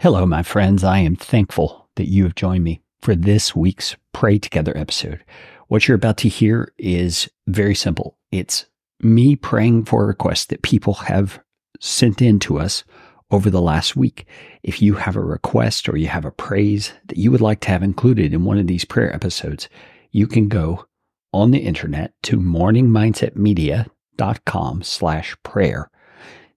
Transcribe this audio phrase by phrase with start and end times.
[0.00, 0.82] Hello, my friends.
[0.82, 5.22] I am thankful that you have joined me for this week's Pray Together episode.
[5.68, 8.16] What you're about to hear is very simple.
[8.32, 8.64] It's
[9.02, 11.38] me praying for requests that people have
[11.80, 12.82] sent in to us
[13.30, 14.24] over the last week.
[14.62, 17.68] If you have a request or you have a praise that you would like to
[17.68, 19.68] have included in one of these prayer episodes,
[20.12, 20.86] you can go
[21.34, 25.90] on the internet to morningmindsetmedia.com slash prayer.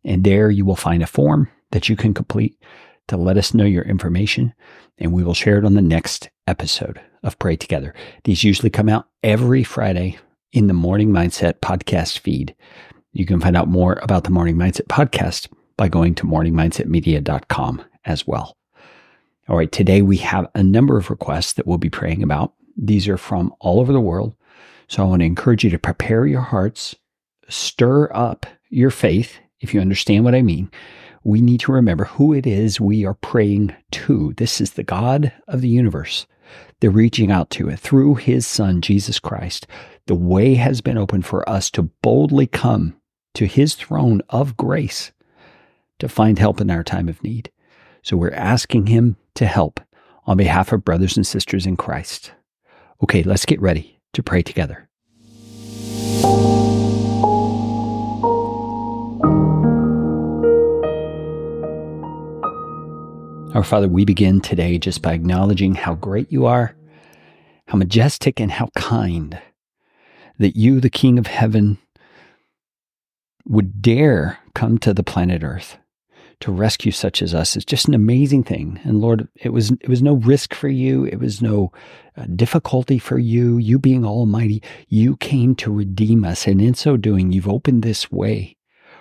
[0.05, 2.57] And there you will find a form that you can complete
[3.07, 4.53] to let us know your information,
[4.97, 7.93] and we will share it on the next episode of Pray Together.
[8.23, 10.17] These usually come out every Friday
[10.51, 12.55] in the Morning Mindset podcast feed.
[13.11, 18.27] You can find out more about the Morning Mindset podcast by going to morningmindsetmedia.com as
[18.27, 18.57] well.
[19.49, 22.53] All right, today we have a number of requests that we'll be praying about.
[22.77, 24.35] These are from all over the world.
[24.87, 26.95] So I want to encourage you to prepare your hearts,
[27.49, 30.69] stir up your faith, if you understand what I mean,
[31.23, 34.33] we need to remember who it is we are praying to.
[34.37, 36.27] This is the God of the universe.
[36.79, 39.65] They're reaching out to it through his son, Jesus Christ.
[40.07, 42.97] The way has been opened for us to boldly come
[43.35, 45.11] to his throne of grace
[45.99, 47.49] to find help in our time of need.
[48.01, 49.79] So we're asking him to help
[50.25, 52.33] on behalf of brothers and sisters in Christ.
[53.01, 54.89] Okay, let's get ready to pray together.
[63.53, 66.75] Our Father, we begin today just by acknowledging how great you are,
[67.67, 69.39] how majestic and how kind
[70.39, 71.77] that you, the King of heaven,
[73.45, 75.77] would dare come to the planet Earth
[76.39, 78.79] to rescue such as us is just an amazing thing.
[78.83, 81.05] And Lord, it was it was no risk for you.
[81.05, 81.71] It was no
[82.17, 83.59] uh, difficulty for you.
[83.59, 88.11] You being Almighty, you came to redeem us, and in so doing, you've opened this
[88.11, 88.57] way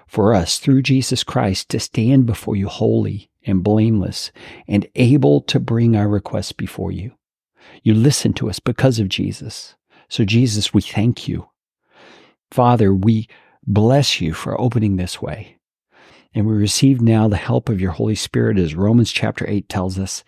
[0.06, 4.32] for us through Jesus Christ to stand before you holy and blameless
[4.68, 7.12] and able to bring our requests before you.
[7.82, 9.74] You listen to us because of Jesus.
[10.08, 11.48] So, Jesus, we thank you.
[12.50, 13.28] Father, we
[13.66, 15.56] bless you for opening this way.
[16.34, 19.98] And we receive now the help of your Holy Spirit, as Romans chapter 8 tells
[19.98, 20.24] us.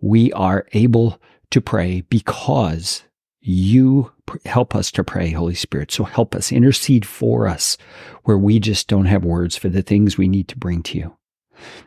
[0.00, 3.04] We are able to pray because
[3.40, 4.12] you
[4.44, 5.92] help us to pray, Holy Spirit.
[5.92, 7.76] So help us, intercede for us
[8.24, 11.16] where we just don't have words for the things we need to bring to you.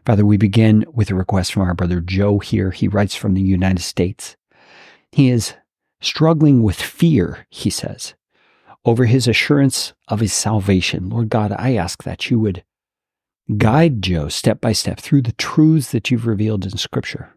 [0.06, 2.72] Father, we begin with a request from our brother Joe here.
[2.72, 4.36] He writes from the United States.
[5.12, 5.54] He is
[6.02, 8.14] struggling with fear, he says,
[8.86, 11.10] over his assurance of his salvation.
[11.10, 12.64] Lord God, I ask that you would
[13.58, 17.34] guide Joe step by step through the truths that you've revealed in Scripture.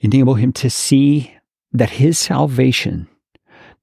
[0.00, 1.34] Enable him to see
[1.72, 3.08] that his salvation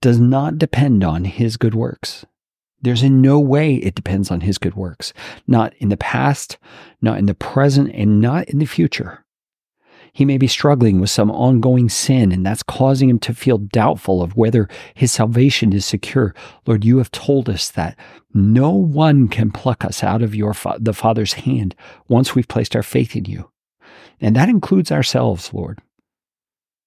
[0.01, 2.25] does not depend on his good works.
[2.81, 5.13] There's in no way it depends on his good works,
[5.47, 6.57] not in the past,
[7.01, 9.25] not in the present, and not in the future.
[10.13, 14.21] He may be struggling with some ongoing sin, and that's causing him to feel doubtful
[14.21, 16.33] of whether his salvation is secure.
[16.65, 17.97] Lord, you have told us that
[18.33, 21.75] no one can pluck us out of your fa- the Father's hand
[22.07, 23.51] once we've placed our faith in you.
[24.19, 25.79] And that includes ourselves, Lord.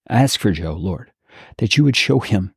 [0.08, 1.12] Ask for Joe, Lord,
[1.58, 2.54] that you would show him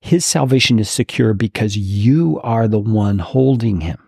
[0.00, 3.98] his salvation is secure because you are the one holding him.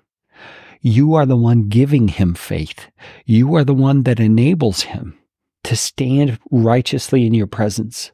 [0.80, 2.88] You are the one giving him faith.
[3.26, 5.18] You are the one that enables him
[5.64, 8.12] to stand righteously in your presence.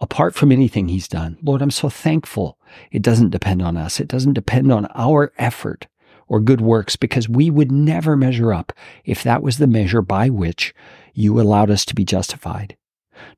[0.00, 2.58] Apart from anything he's done, Lord, I'm so thankful
[2.90, 4.00] it doesn't depend on us.
[4.00, 5.88] It doesn't depend on our effort
[6.28, 8.72] or good works because we would never measure up
[9.04, 10.74] if that was the measure by which
[11.14, 12.76] you allowed us to be justified.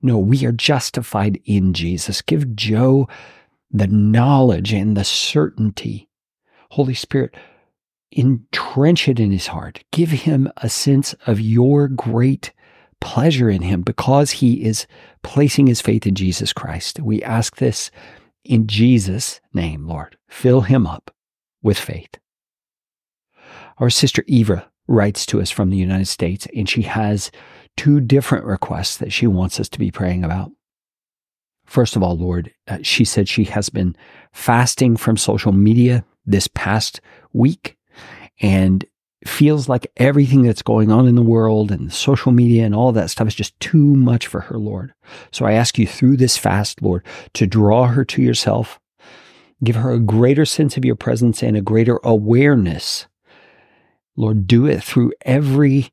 [0.03, 2.23] No, we are justified in Jesus.
[2.23, 3.09] Give Joe
[3.71, 6.09] the knowledge and the certainty.
[6.71, 7.35] Holy Spirit,
[8.13, 9.85] entrench it in his heart.
[9.93, 12.53] Give him a sense of your great
[13.01, 14.87] pleasure in him because he is
[15.23, 17.01] placing his faith in Jesus Christ.
[17.01, 17.91] We ask this
[18.45, 20.17] in Jesus' name, Lord.
[20.29, 21.11] Fill him up
[21.63, 22.11] with faith.
[23.79, 27.31] Our sister Eva writes to us from the United States, and she has
[27.77, 30.51] two different requests that she wants us to be praying about.
[31.67, 33.95] First of all, Lord, uh, she said she has been
[34.33, 37.01] fasting from social media this past
[37.33, 37.77] week
[38.41, 38.85] and
[39.27, 43.11] feels like everything that's going on in the world and social media and all that
[43.11, 44.95] stuff is just too much for her, Lord.
[45.31, 48.81] So I ask you through this fast, Lord, to draw her to yourself,
[49.63, 53.07] give her a greater sense of your presence and a greater awareness.
[54.17, 55.93] Lord, do it through every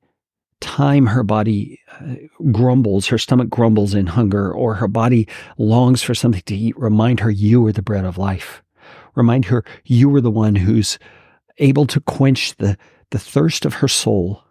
[0.61, 2.15] time her body uh,
[2.51, 5.27] grumbles, her stomach grumbles in hunger, or her body
[5.57, 8.63] longs for something to eat, remind her you are the bread of life.
[9.15, 10.99] Remind her you are the one who's
[11.57, 12.77] able to quench the,
[13.11, 14.43] the thirst of her soul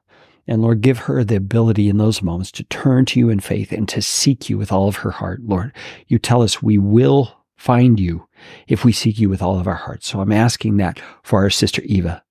[0.46, 3.72] And Lord, give her the ability in those moments to turn to you in faith
[3.72, 5.40] and to seek you with all of her heart.
[5.42, 5.72] Lord,
[6.06, 8.28] you tell us we will find you
[8.68, 10.06] if we seek you with all of our hearts.
[10.08, 12.22] So I'm asking that for our sister Eva.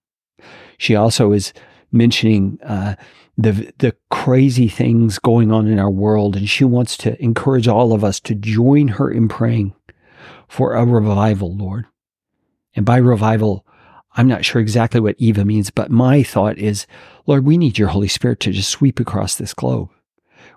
[0.78, 1.52] She also is
[1.96, 2.96] mentioning uh,
[3.38, 7.94] the the crazy things going on in our world, and she wants to encourage all
[7.94, 9.74] of us to join her in praying
[10.48, 11.86] for a revival, Lord.
[12.76, 13.66] And by revival,
[14.18, 16.88] I'm not sure exactly what Eva means, but my thought is,
[17.26, 19.90] Lord, we need your Holy Spirit to just sweep across this globe.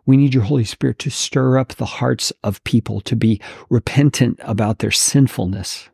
[0.06, 4.38] We need your Holy Spirit to stir up the hearts of people to be repentant
[4.42, 5.90] about their sinfulness,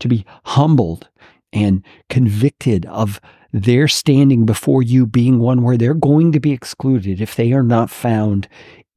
[0.00, 1.08] to be humbled
[1.52, 3.20] and convicted of
[3.52, 7.62] their standing before you being one where they're going to be excluded if they are
[7.62, 8.48] not found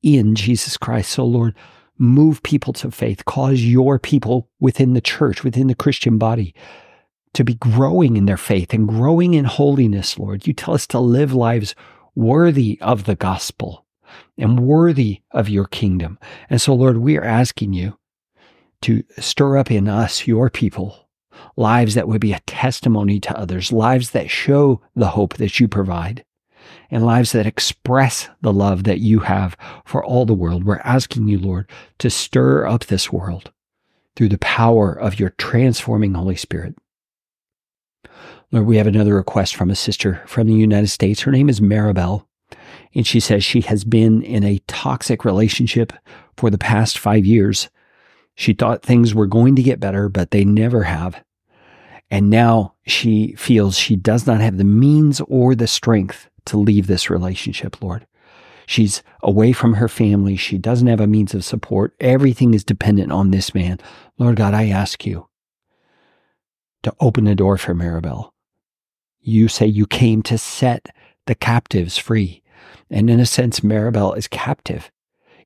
[0.03, 1.11] in Jesus Christ.
[1.11, 1.55] So, Lord,
[1.97, 6.53] move people to faith, cause your people within the church, within the Christian body,
[7.33, 10.45] to be growing in their faith and growing in holiness, Lord.
[10.47, 11.75] You tell us to live lives
[12.15, 13.85] worthy of the gospel
[14.37, 16.19] and worthy of your kingdom.
[16.49, 17.97] And so, Lord, we are asking you
[18.81, 21.07] to stir up in us, your people,
[21.55, 25.67] lives that would be a testimony to others, lives that show the hope that you
[25.67, 26.23] provide,
[26.89, 29.55] and lives that express the love that you have
[29.85, 30.63] for all the world.
[30.63, 33.51] We're asking you, Lord, to stir up this world
[34.15, 36.75] through the power of your transforming Holy Spirit.
[38.51, 41.21] Lord, we have another request from a sister from the United States.
[41.21, 42.25] Her name is Maribel,
[42.93, 45.93] and she says she has been in a toxic relationship
[46.35, 47.69] for the past five years.
[48.35, 51.23] She thought things were going to get better, but they never have.
[52.11, 56.87] And now she feels she does not have the means or the strength to leave
[56.87, 58.05] this relationship, Lord.
[58.67, 60.35] She's away from her family.
[60.35, 61.95] She doesn't have a means of support.
[62.01, 63.79] Everything is dependent on this man.
[64.17, 65.27] Lord God, I ask you
[66.83, 68.31] to open the door for Maribel.
[69.21, 70.89] You say you came to set
[71.27, 72.43] the captives free.
[72.89, 74.91] And in a sense, Maribel is captive.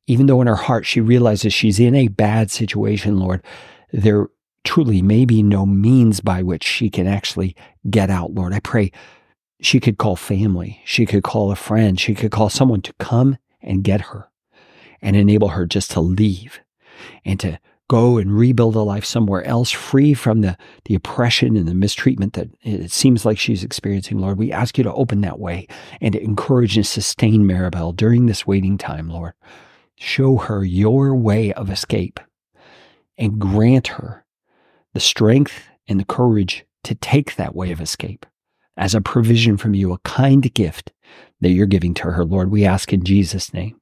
[0.07, 3.43] Even though in her heart she realizes she's in a bad situation, Lord,
[3.91, 4.29] there
[4.65, 7.55] truly may be no means by which she can actually
[7.89, 8.53] get out, Lord.
[8.53, 8.91] I pray
[9.61, 13.37] she could call family, she could call a friend, she could call someone to come
[13.61, 14.29] and get her
[15.01, 16.59] and enable her just to leave
[17.23, 21.67] and to go and rebuild a life somewhere else, free from the, the oppression and
[21.67, 24.37] the mistreatment that it seems like she's experiencing, Lord.
[24.37, 25.67] We ask you to open that way
[26.01, 29.33] and to encourage and sustain Maribel during this waiting time, Lord.
[29.97, 32.19] Show her your way of escape
[33.17, 34.24] and grant her
[34.95, 38.25] the strength and the courage to take that way of escape
[38.77, 40.93] as a provision from you, a kind gift
[41.41, 42.49] that you're giving to her, Lord.
[42.49, 43.77] We ask in Jesus' name.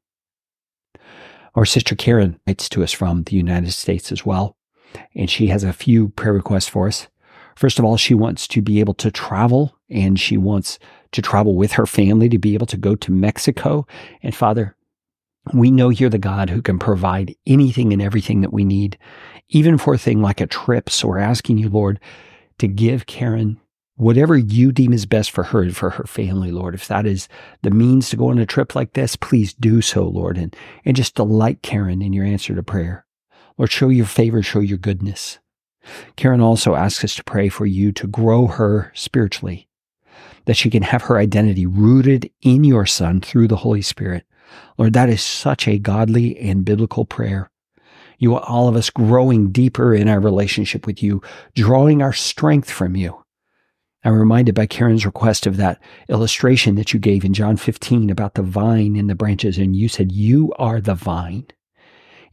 [1.54, 4.57] Our sister Karen writes to us from the United States as well,
[5.15, 7.07] and she has a few prayer requests for us.
[7.56, 10.80] First of all, she wants to be able to travel and she wants
[11.12, 13.86] to travel with her family to be able to go to Mexico.
[14.24, 14.75] And Father,
[15.54, 18.98] we know you're the God who can provide anything and everything that we need
[19.50, 20.90] even for a thing like a trip.
[20.90, 22.00] So we're asking you, Lord,
[22.57, 23.60] to give Karen
[23.95, 26.74] whatever you deem is best for her and for her family, Lord.
[26.74, 27.28] If that is
[27.62, 30.56] the means to go on a trip like this, please do so, Lord, and,
[30.86, 33.06] and just delight Karen in your answer to prayer.
[33.57, 35.40] Lord, show your favor, show your goodness.
[36.16, 39.68] Karen also asks us to pray for you to grow her spiritually,
[40.46, 44.25] that she can have her identity rooted in your Son through the Holy Spirit.
[44.78, 47.51] Lord, that is such a godly and biblical prayer.
[48.24, 51.22] You want all of us growing deeper in our relationship with you,
[51.56, 53.22] drawing our strength from you.
[54.06, 58.36] I'm reminded by Karen's request of that illustration that you gave in John 15 about
[58.36, 59.58] the vine and the branches.
[59.58, 61.48] And you said, You are the vine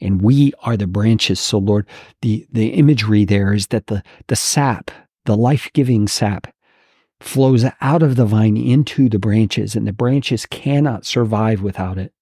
[0.00, 1.40] and we are the branches.
[1.40, 1.88] So, Lord,
[2.22, 4.92] the, the imagery there is that the, the sap,
[5.24, 6.54] the life giving sap,
[7.18, 12.12] flows out of the vine into the branches, and the branches cannot survive without it.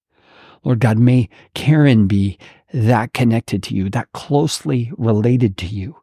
[0.63, 2.39] Lord God, may Karen be
[2.73, 5.97] that connected to you, that closely related to you,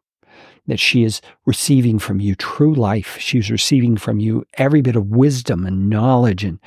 [0.67, 3.17] that she is receiving from you true life.
[3.19, 6.59] She's receiving from you every bit of wisdom and knowledge and,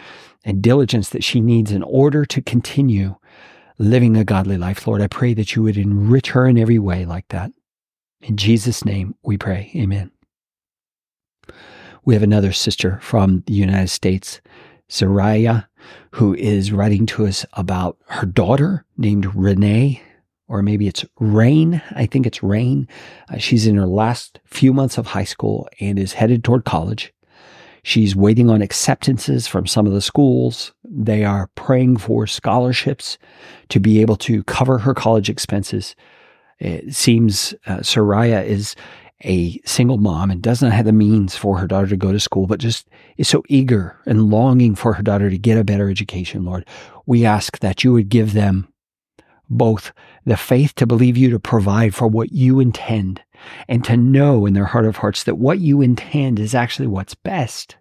[0.45, 3.17] and diligence that she needs in order to continue
[3.79, 4.87] living a godly life.
[4.87, 7.53] Lord, I pray that you would enrich her in every way like that.
[8.23, 9.71] In Jesus' name we pray.
[9.75, 10.11] Amen.
[12.05, 14.41] We have another sister from the United States,
[14.89, 15.67] Saraya
[16.13, 20.03] who is writing to us about her daughter named Renee,
[20.49, 21.81] or maybe it's Rain.
[21.93, 22.89] I think it's Rain.
[23.29, 27.13] Uh, she's in her last few months of high school and is headed toward college.
[27.83, 30.73] She's waiting on acceptances from some of the schools.
[30.85, 33.17] They are praying for scholarships
[33.71, 35.97] to be able to cover her college expenses.
[36.59, 38.77] It seems uh, Soraya is
[39.25, 42.21] a single mom and does not have the means for her daughter to go to
[42.21, 45.91] school, but just is so eager and longing for her daughter to get a better
[45.91, 46.67] education, Lord,
[47.07, 48.73] we ask that you would give them
[49.49, 49.93] both
[50.25, 53.21] the faith to believe you to provide for what you intend
[53.69, 57.15] and to know in their heart of hearts that what you intend is actually what's
[57.15, 57.77] best.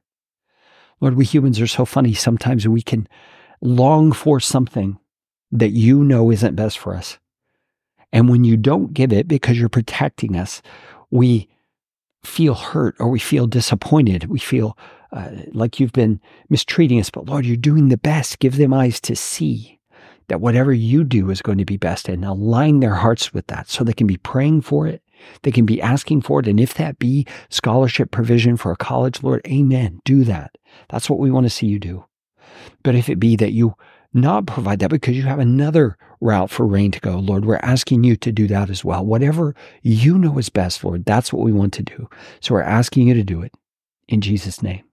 [0.99, 2.13] Lord, we humans are so funny.
[2.13, 3.07] Sometimes we can
[3.61, 4.97] long for something
[5.51, 7.17] that you know isn't best for us.
[8.11, 10.61] And when you don't give it because you're protecting us,
[11.11, 11.49] we
[12.23, 14.25] feel hurt or we feel disappointed.
[14.25, 14.77] We feel
[15.11, 17.09] uh, like you've been mistreating us.
[17.09, 18.39] But Lord, you're doing the best.
[18.39, 19.79] Give them eyes to see
[20.27, 23.67] that whatever you do is going to be best and align their hearts with that
[23.67, 25.01] so they can be praying for it.
[25.41, 26.47] They can be asking for it.
[26.47, 29.99] And if that be scholarship provision for a college, Lord, amen.
[30.05, 30.51] Do that.
[30.89, 32.05] That's what we want to see you do.
[32.83, 33.75] But if it be that you
[34.13, 37.17] not provide that because you have another route for Rain to go.
[37.19, 39.05] Lord, we're asking you to do that as well.
[39.05, 42.09] Whatever you know is best, Lord, that's what we want to do.
[42.39, 43.53] So we're asking you to do it
[44.07, 44.83] in Jesus' name.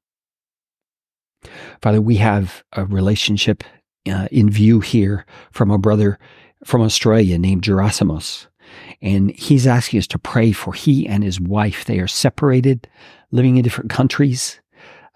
[1.80, 3.64] Father, we have a relationship
[4.11, 6.18] uh, in view here from a brother
[6.64, 8.46] from Australia named Gerasimos.
[9.00, 11.85] And he's asking us to pray for he and his wife.
[11.85, 12.88] They are separated,
[13.30, 14.61] living in different countries.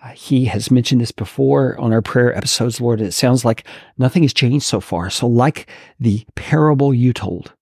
[0.03, 3.01] Uh, he has mentioned this before on our prayer episodes, Lord.
[3.01, 3.67] It sounds like
[3.99, 5.11] nothing has changed so far.
[5.11, 7.53] So, like the parable you told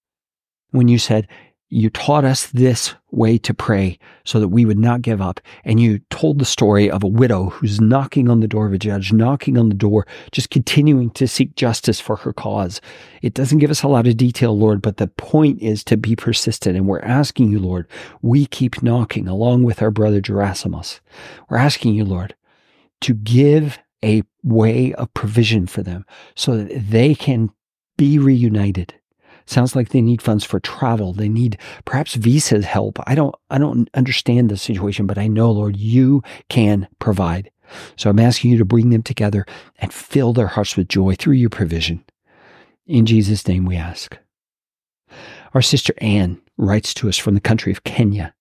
[0.70, 1.26] when you said,
[1.70, 5.38] You taught us this way to pray so that we would not give up.
[5.64, 8.78] And you told the story of a widow who's knocking on the door of a
[8.78, 12.80] judge, knocking on the door, just continuing to seek justice for her cause.
[13.20, 16.16] It doesn't give us a lot of detail, Lord, but the point is to be
[16.16, 16.74] persistent.
[16.74, 17.86] And we're asking you, Lord,
[18.22, 21.00] we keep knocking along with our brother Gerasimos.
[21.50, 22.34] We're asking you, Lord,
[23.02, 27.50] to give a way of provision for them so that they can
[27.98, 28.94] be reunited
[29.48, 31.14] Sounds like they need funds for travel.
[31.14, 32.98] They need perhaps visa help.
[33.06, 37.50] I don't, I don't understand the situation, but I know, Lord, you can provide.
[37.96, 39.46] So I'm asking you to bring them together
[39.78, 42.04] and fill their hearts with joy through your provision.
[42.86, 44.18] In Jesus' name we ask.
[45.54, 48.34] Our sister Anne writes to us from the country of Kenya.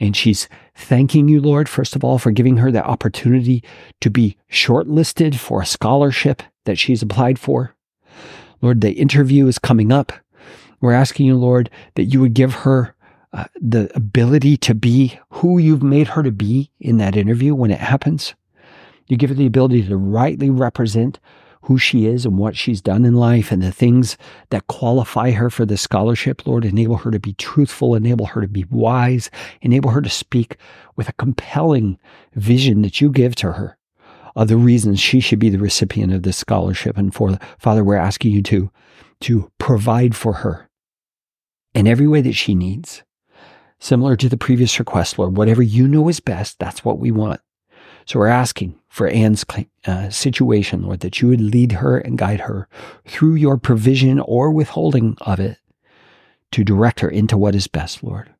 [0.00, 3.62] And she's thanking you, Lord, first of all, for giving her the opportunity
[4.00, 7.76] to be shortlisted for a scholarship that she's applied for.
[8.60, 10.12] Lord, the interview is coming up.
[10.82, 12.94] We're asking you, Lord, that you would give her
[13.32, 17.70] uh, the ability to be who you've made her to be in that interview when
[17.70, 18.34] it happens.
[19.06, 21.20] You give her the ability to rightly represent
[21.62, 24.18] who she is and what she's done in life and the things
[24.50, 26.44] that qualify her for the scholarship.
[26.46, 30.56] Lord, enable her to be truthful, enable her to be wise, enable her to speak
[30.96, 31.96] with a compelling
[32.34, 33.78] vision that you give to her
[34.34, 36.98] of the reasons she should be the recipient of this scholarship.
[36.98, 38.70] And for the Father, we're asking you to,
[39.20, 40.68] to provide for her
[41.74, 43.02] in every way that she needs.
[43.78, 47.40] Similar to the previous request, Lord, whatever you know is best, that's what we want.
[48.06, 49.44] So we're asking for Anne's
[49.86, 52.68] uh, situation, Lord, that you would lead her and guide her
[53.06, 55.58] through your provision or withholding of it
[56.52, 58.32] to direct her into what is best, Lord.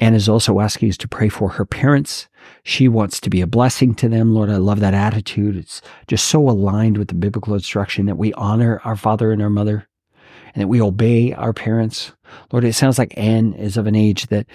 [0.00, 2.28] Anne is also asking us to pray for her parents.
[2.62, 4.32] She wants to be a blessing to them.
[4.32, 5.56] Lord, I love that attitude.
[5.56, 9.50] It's just so aligned with the biblical instruction that we honor our father and our
[9.50, 9.87] mother
[10.54, 12.12] and that we obey our parents.
[12.52, 14.46] Lord, it sounds like Anne is of an age that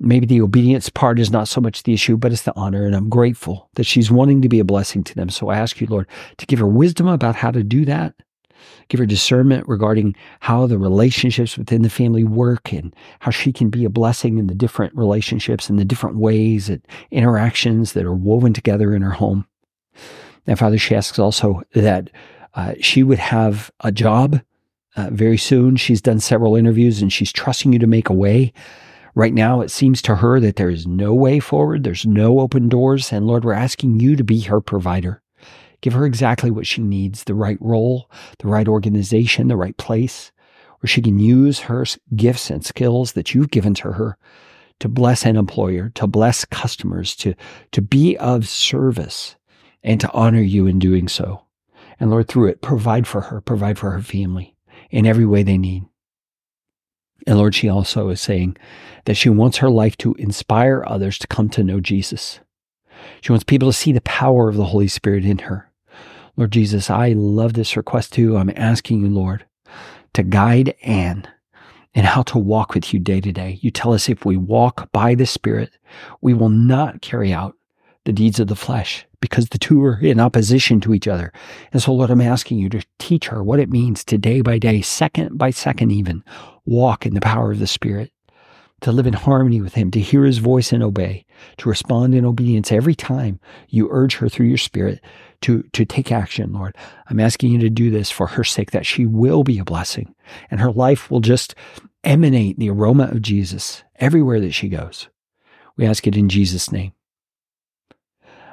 [0.00, 2.84] maybe the obedience part is not so much the issue, but it's the honor.
[2.84, 5.30] And I'm grateful that she's wanting to be a blessing to them.
[5.30, 6.08] So I ask you, Lord,
[6.38, 8.14] to give her wisdom about how to do that.
[8.88, 13.70] Give her discernment regarding how the relationships within the family work and how she can
[13.70, 16.80] be a blessing in the different relationships and the different ways and
[17.10, 19.46] interactions that are woven together in her home.
[20.46, 22.10] And Father, she asks also that
[22.54, 24.40] uh, she would have a job
[24.96, 25.76] uh, very soon.
[25.76, 28.52] She's done several interviews and she's trusting you to make a way.
[29.14, 31.84] Right now, it seems to her that there is no way forward.
[31.84, 33.12] There's no open doors.
[33.12, 35.22] And Lord, we're asking you to be her provider.
[35.82, 40.32] Give her exactly what she needs the right role, the right organization, the right place,
[40.80, 41.84] where she can use her
[42.14, 44.16] gifts and skills that you've given to her
[44.80, 47.34] to bless an employer, to bless customers, to,
[47.72, 49.36] to be of service,
[49.82, 51.42] and to honor you in doing so.
[52.00, 54.51] And Lord, through it, provide for her, provide for her family
[54.92, 55.84] in every way they need.
[57.26, 58.56] And Lord, she also is saying
[59.06, 62.40] that she wants her life to inspire others to come to know Jesus.
[63.20, 65.70] She wants people to see the power of the Holy Spirit in her.
[66.36, 68.36] Lord Jesus, I love this request too.
[68.36, 69.44] I'm asking you, Lord,
[70.14, 71.26] to guide Anne
[71.94, 73.58] in how to walk with you day to day.
[73.60, 75.70] You tell us if we walk by the Spirit,
[76.20, 77.56] we will not carry out
[78.04, 81.32] the deeds of the flesh because the two are in opposition to each other.
[81.72, 84.58] And so, Lord, I'm asking you to teach her what it means to day by
[84.58, 86.22] day, second by second, even
[86.66, 88.12] walk in the power of the Spirit.
[88.82, 91.24] to live in harmony with Him, to hear His voice and obey,
[91.58, 93.38] to respond in obedience every time
[93.68, 95.00] you urge her through your Spirit
[95.42, 96.76] to, to take action, Lord.
[97.08, 100.14] I'm asking you to do this for her sake, that she will be a blessing
[100.50, 101.54] and her life will just
[102.04, 105.08] emanate the aroma of Jesus everywhere that she goes.
[105.76, 106.92] We ask it in Jesus' name.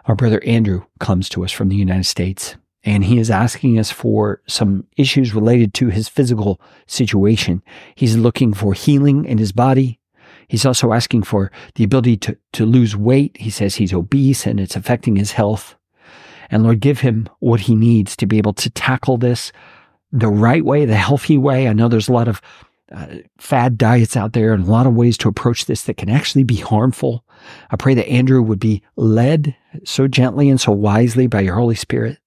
[0.10, 3.92] Our brother Andrew comes to us from the United States, and he is asking us
[3.92, 7.62] for some issues related to his physical situation.
[7.94, 10.00] He's looking for healing in his body.
[10.48, 13.38] He's also asking for the ability to, to lose weight.
[13.40, 15.76] He says he's obese and it's affecting his health.
[16.50, 19.52] And Lord, give him what he needs to be able to tackle this
[20.12, 21.68] the right way, the healthy way.
[21.68, 22.42] I know there's a lot of
[22.92, 26.10] uh, fad diets out there and a lot of ways to approach this that can
[26.10, 27.24] actually be harmful.
[27.70, 31.76] I pray that Andrew would be led so gently and so wisely by your Holy
[31.76, 32.18] Spirit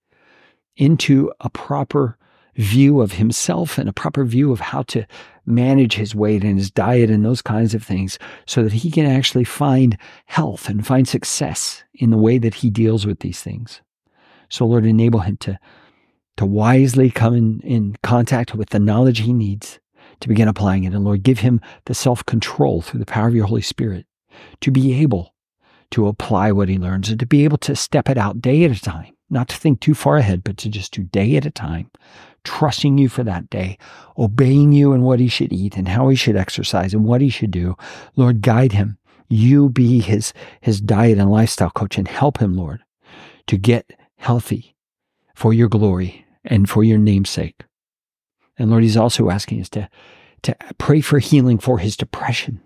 [0.76, 2.16] into a proper
[2.56, 5.06] view of himself and a proper view of how to
[5.46, 9.06] manage his weight and his diet and those kinds of things so that he can
[9.06, 13.80] actually find health and find success in the way that he deals with these things.
[14.48, 15.58] So, Lord, enable him to,
[16.36, 19.80] to wisely come in, in contact with the knowledge he needs
[20.20, 20.92] to begin applying it.
[20.92, 24.06] And Lord, give him the self control through the power of your Holy Spirit
[24.60, 25.34] to be able
[25.90, 28.70] to apply what he learns and to be able to step it out day at
[28.70, 31.50] a time, not to think too far ahead, but to just do day at a
[31.50, 31.90] time,
[32.44, 33.78] trusting you for that day,
[34.18, 37.28] obeying you in what he should eat and how he should exercise and what he
[37.28, 37.76] should do.
[38.16, 38.98] Lord, guide him.
[39.28, 42.82] You be his, his diet and lifestyle coach and help him, Lord,
[43.46, 44.76] to get healthy
[45.34, 47.62] for your glory and for your namesake.
[48.58, 49.88] And Lord, He's also asking us to,
[50.42, 52.60] to pray for healing for his depression.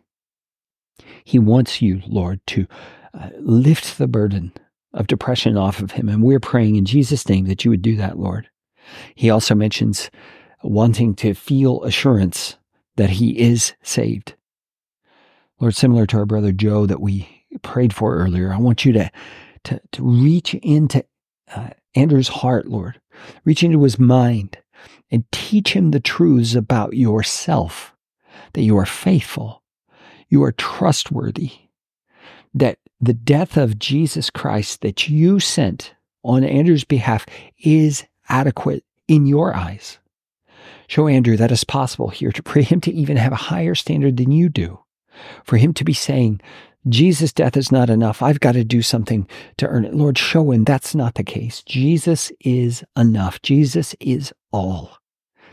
[1.26, 2.68] He wants you, Lord, to
[3.12, 4.52] uh, lift the burden
[4.95, 6.09] of depression off of him.
[6.09, 8.49] And we're praying in Jesus' name that you would do that, Lord.
[9.16, 10.09] He also mentions
[10.62, 12.59] wanting to feel assurance
[12.95, 14.37] that he is saved.
[15.59, 19.11] Lord, similar to our brother Joe that we prayed for earlier, I want you to,
[19.64, 21.04] to, to reach into
[21.52, 23.00] uh, Andrew's heart, Lord.
[23.45, 24.59] Reach into his mind
[25.11, 27.96] and teach him the truths about yourself
[28.53, 29.64] that you are faithful,
[30.29, 31.53] you are trustworthy,
[32.55, 37.27] that the death of Jesus Christ that you sent on Andrew's behalf
[37.59, 39.99] is adequate in your eyes.
[40.89, 44.17] Show Andrew that it's possible here to pray him to even have a higher standard
[44.17, 44.81] than you do,
[45.45, 46.41] for him to be saying,
[46.89, 48.23] Jesus' death is not enough.
[48.23, 49.95] I've got to do something to earn it.
[49.95, 51.62] Lord, show him that's not the case.
[51.65, 53.43] Jesus is enough.
[53.43, 54.99] Jesus is all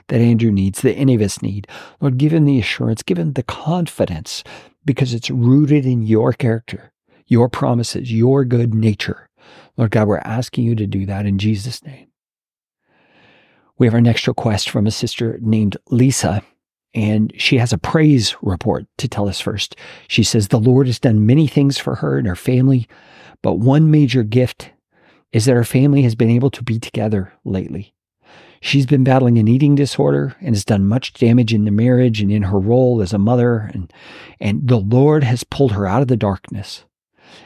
[0.07, 1.67] that Andrew needs, that any of us need.
[2.01, 4.43] Lord, give him the assurance, give him the confidence
[4.85, 6.91] because it's rooted in your character,
[7.27, 9.29] your promises, your good nature.
[9.77, 12.07] Lord God, we're asking you to do that in Jesus' name.
[13.77, 16.43] We have our next request from a sister named Lisa
[16.93, 19.75] and she has a praise report to tell us first.
[20.07, 22.87] She says the Lord has done many things for her and her family,
[23.41, 24.71] but one major gift
[25.31, 27.92] is that her family has been able to be together lately.
[28.65, 32.31] She's been battling an eating disorder and has done much damage in the marriage and
[32.31, 33.69] in her role as a mother.
[33.73, 33.91] And,
[34.39, 36.85] and the Lord has pulled her out of the darkness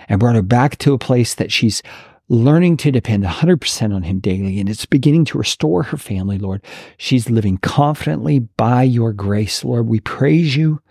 [0.08, 1.82] and brought her back to a place that she's
[2.30, 6.64] learning to depend 100% on Him daily, and it's beginning to restore her family, Lord.
[7.00, 9.88] She's living confidently by your grace, Lord.
[9.88, 10.84] We praise you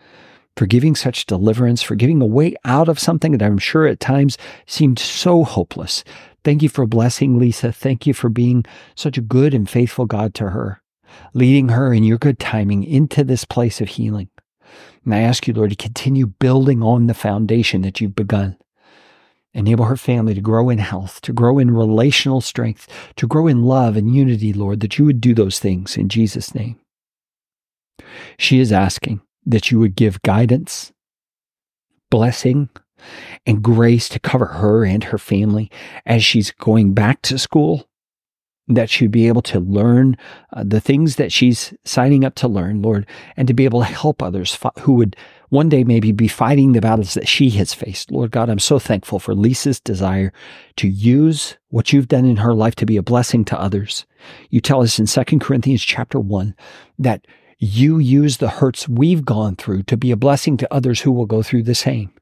[0.57, 4.01] for giving such deliverance, for giving a way out of something that I'm sure at
[4.01, 6.03] times seemed so hopeless.
[6.47, 7.73] Thank you for blessing Lisa.
[7.73, 10.81] Thank you for being such a good and faithful God to her,
[11.35, 14.29] leading her in your good timing into this place of healing.
[15.05, 18.57] And I ask you, Lord, to continue building on the foundation that you've begun.
[19.55, 23.65] Enable her family to grow in health, to grow in relational strength, to grow in
[23.65, 26.79] love and unity, Lord, that you would do those things in Jesus' name.
[28.39, 30.93] She is asking that you would give guidance,
[32.09, 32.69] blessing,
[33.47, 35.71] and grace to cover her and her family
[36.05, 37.89] as she's going back to school
[38.69, 40.17] that she'd be able to learn
[40.53, 43.07] uh, the things that she's signing up to learn, Lord,
[43.37, 45.17] and to be able to help others who would
[45.51, 48.11] one day maybe be fighting the battles that she has faced.
[48.11, 50.33] Lord God, I'm so thankful for Lisa's desire
[50.77, 54.05] to use what you've done in her life to be a blessing to others.
[54.51, 56.55] You tell us in 2 Corinthians chapter 1
[56.99, 57.27] that
[57.59, 61.27] you use the hurts we've gone through to be a blessing to others who will
[61.27, 62.13] go through the same.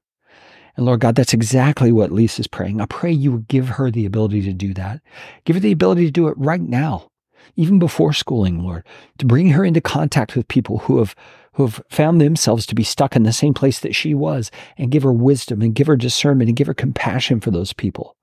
[0.77, 2.81] And Lord God, that's exactly what Lisa's praying.
[2.81, 5.01] I pray you would give her the ability to do that.
[5.45, 7.11] Give her the ability to do it right now,
[7.55, 8.85] even before schooling, Lord,
[9.19, 11.15] to bring her into contact with people who have
[11.55, 14.91] who have found themselves to be stuck in the same place that she was and
[14.91, 18.17] give her wisdom and give her discernment and give her compassion for those people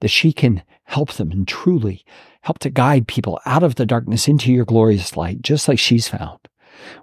[0.00, 2.04] that she can help them and truly
[2.42, 6.08] help to guide people out of the darkness into your glorious light, just like she's
[6.08, 6.38] found.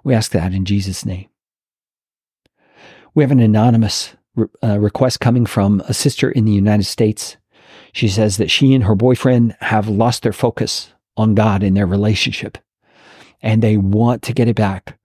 [0.02, 1.28] We ask that in Jesus' name.
[3.14, 7.36] We have an anonymous re- uh, request coming from a sister in the United States.
[7.92, 11.86] She says that she and her boyfriend have lost their focus on God in their
[11.86, 12.58] relationship
[13.42, 14.98] and they want to get it back.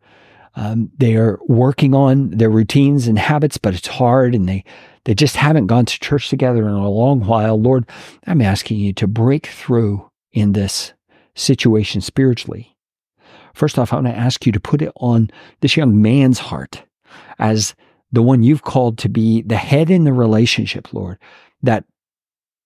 [0.55, 4.65] Um, they are working on their routines and habits, but it's hard and they,
[5.05, 7.59] they just haven't gone to church together in a long while.
[7.59, 7.87] Lord,
[8.27, 10.93] I'm asking you to break through in this
[11.35, 12.75] situation spiritually.
[13.53, 15.29] First off, I want to ask you to put it on
[15.61, 16.83] this young man's heart
[17.39, 17.75] as
[18.11, 21.17] the one you've called to be the head in the relationship, Lord,
[21.63, 21.85] that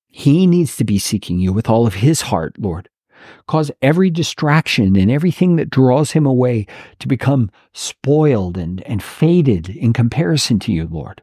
[0.08, 2.89] he needs to be seeking you with all of his heart, Lord.
[3.47, 6.67] Cause every distraction and everything that draws him away
[6.99, 11.21] to become spoiled and, and faded in comparison to you, Lord.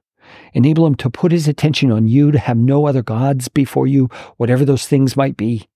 [0.52, 4.08] Enable him to put his attention on you, to have no other gods before you,
[4.36, 5.68] whatever those things might be.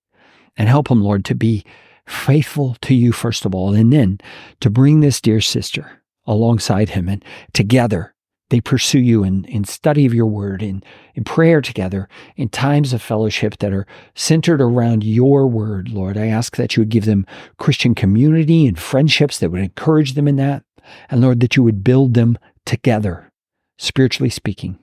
[0.56, 1.64] And help him, Lord, to be
[2.06, 4.18] faithful to you, first of all, and then
[4.60, 8.14] to bring this dear sister alongside him and together
[8.50, 10.82] they pursue you in, in study of your word, in,
[11.14, 16.16] in prayer together, in times of fellowship that are centered around your word, Lord.
[16.16, 17.26] I ask that you would give them
[17.58, 20.62] Christian community and friendships that would encourage them in that.
[21.10, 23.32] And Lord, that you would build them together,
[23.78, 24.78] spiritually speaking.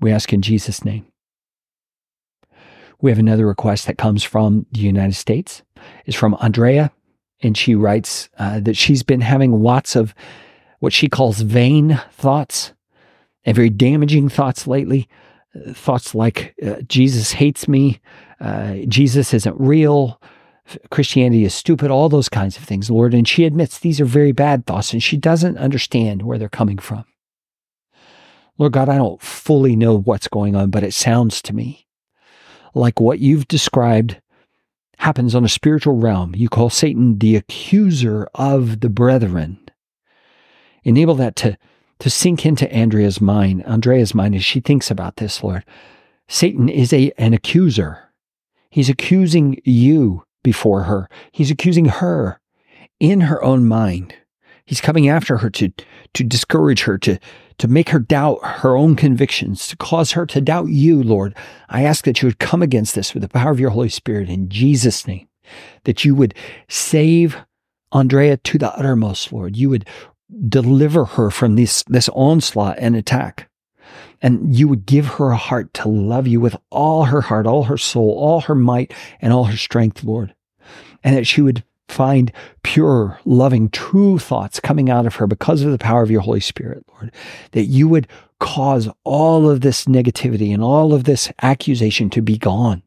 [0.00, 1.06] We ask in Jesus' name.
[3.00, 5.62] We have another request that comes from the United States.
[6.04, 6.90] It's from Andrea,
[7.42, 10.14] and she writes uh, that she's been having lots of
[10.80, 12.73] what she calls vain thoughts
[13.44, 15.08] and very damaging thoughts lately.
[15.72, 18.00] Thoughts like uh, Jesus hates me,
[18.40, 20.20] uh, Jesus isn't real,
[20.90, 23.14] Christianity is stupid, all those kinds of things, Lord.
[23.14, 26.78] And she admits these are very bad thoughts and she doesn't understand where they're coming
[26.78, 27.04] from.
[28.58, 31.86] Lord God, I don't fully know what's going on, but it sounds to me
[32.74, 34.20] like what you've described
[34.98, 36.34] happens on a spiritual realm.
[36.34, 39.58] You call Satan the accuser of the brethren.
[40.84, 41.56] Enable that to
[42.04, 45.64] to sink into Andrea's mind, Andrea's mind as she thinks about this, Lord.
[46.28, 48.12] Satan is a, an accuser.
[48.68, 51.08] He's accusing you before her.
[51.32, 52.42] He's accusing her
[53.00, 54.14] in her own mind.
[54.66, 55.72] He's coming after her to,
[56.12, 57.18] to discourage her, to,
[57.56, 61.34] to make her doubt her own convictions, to cause her to doubt you, Lord.
[61.70, 64.28] I ask that you would come against this with the power of your Holy Spirit
[64.28, 65.26] in Jesus' name,
[65.84, 66.34] that you would
[66.68, 67.38] save
[67.92, 69.56] Andrea to the uttermost, Lord.
[69.56, 69.88] You would
[70.48, 73.48] deliver her from this, this onslaught and attack.
[74.22, 77.64] And you would give her a heart to love you with all her heart, all
[77.64, 80.34] her soul, all her might, and all her strength, Lord.
[81.02, 82.32] And that she would find
[82.62, 86.40] pure, loving, true thoughts coming out of her because of the power of your Holy
[86.40, 87.12] Spirit, Lord.
[87.52, 88.08] That you would
[88.40, 92.82] cause all of this negativity and all of this accusation to be gone.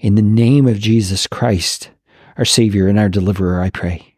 [0.00, 1.90] In the name of Jesus Christ,
[2.36, 4.17] our Savior and our Deliverer, I pray.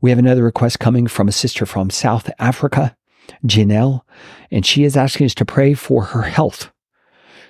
[0.00, 2.96] We have another request coming from a sister from South Africa,
[3.44, 4.02] Janelle,
[4.50, 6.70] and she is asking us to pray for her health.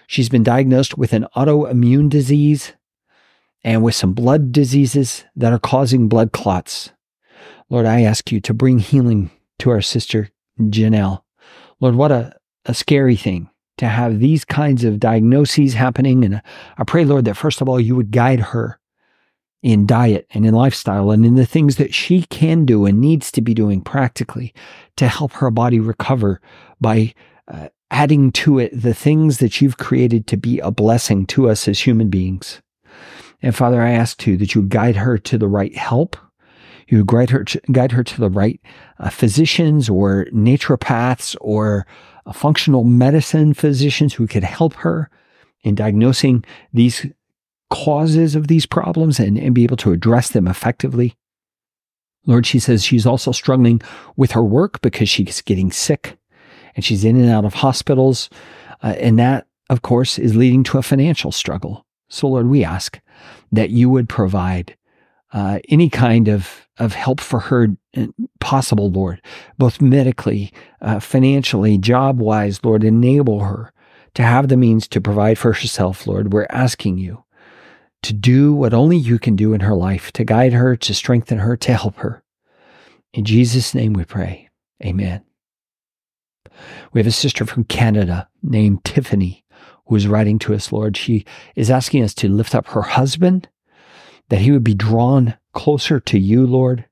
[0.06, 2.72] She's been diagnosed with an autoimmune disease
[3.62, 6.90] and with some blood diseases that are causing blood clots.
[7.68, 11.22] Lord, I ask you to bring healing to our sister Janelle.
[11.80, 12.34] Lord, what a,
[12.64, 16.24] a scary thing to have these kinds of diagnoses happening.
[16.24, 16.40] And
[16.78, 18.80] I pray, Lord, that first of all, you would guide her
[19.62, 23.32] in diet and in lifestyle and in the things that she can do and needs
[23.32, 24.54] to be doing practically
[24.96, 26.40] to help her body recover
[26.80, 27.12] by
[27.48, 31.66] uh, adding to it the things that you've created to be a blessing to us
[31.66, 32.60] as human beings.
[33.42, 36.16] And Father, I ask too that you guide her to the right help.
[36.88, 38.60] You guide her to, guide her to the right
[38.98, 41.86] uh, physicians or naturopaths or
[42.26, 45.10] uh, functional medicine physicians who could help her
[45.62, 47.06] in diagnosing these
[47.70, 51.16] causes of these problems and, and be able to address them effectively.
[52.26, 53.80] Lord, she says she's also struggling
[54.16, 56.18] with her work because she's getting sick
[56.74, 58.28] and she's in and out of hospitals.
[58.82, 61.86] Uh, and that, of course, is leading to a financial struggle.
[62.08, 63.00] So, Lord, we ask
[63.52, 64.76] that you would provide
[65.32, 68.06] uh, any kind of, of help for her uh,
[68.40, 69.20] possible, Lord,
[69.58, 73.72] both medically, uh, financially, job wise, Lord, enable her
[74.14, 76.32] to have the means to provide for herself, Lord.
[76.32, 77.24] We're asking you
[78.02, 81.38] to do what only you can do in her life, to guide her, to strengthen
[81.38, 82.22] her, to help her.
[83.12, 84.48] In Jesus' name we pray.
[84.84, 85.22] Amen.
[86.92, 89.44] We have a sister from Canada named Tiffany
[89.86, 90.96] who is writing to us, Lord.
[90.96, 91.24] She
[91.56, 93.48] is asking us to lift up her husband,
[94.28, 96.84] that he would be drawn closer to you, Lord,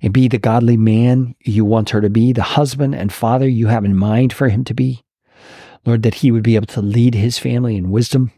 [0.00, 3.66] and be the godly man you want her to be, the husband and father you
[3.66, 5.04] have in mind for him to be.
[5.84, 8.32] Lord, that he would be able to lead his family in wisdom,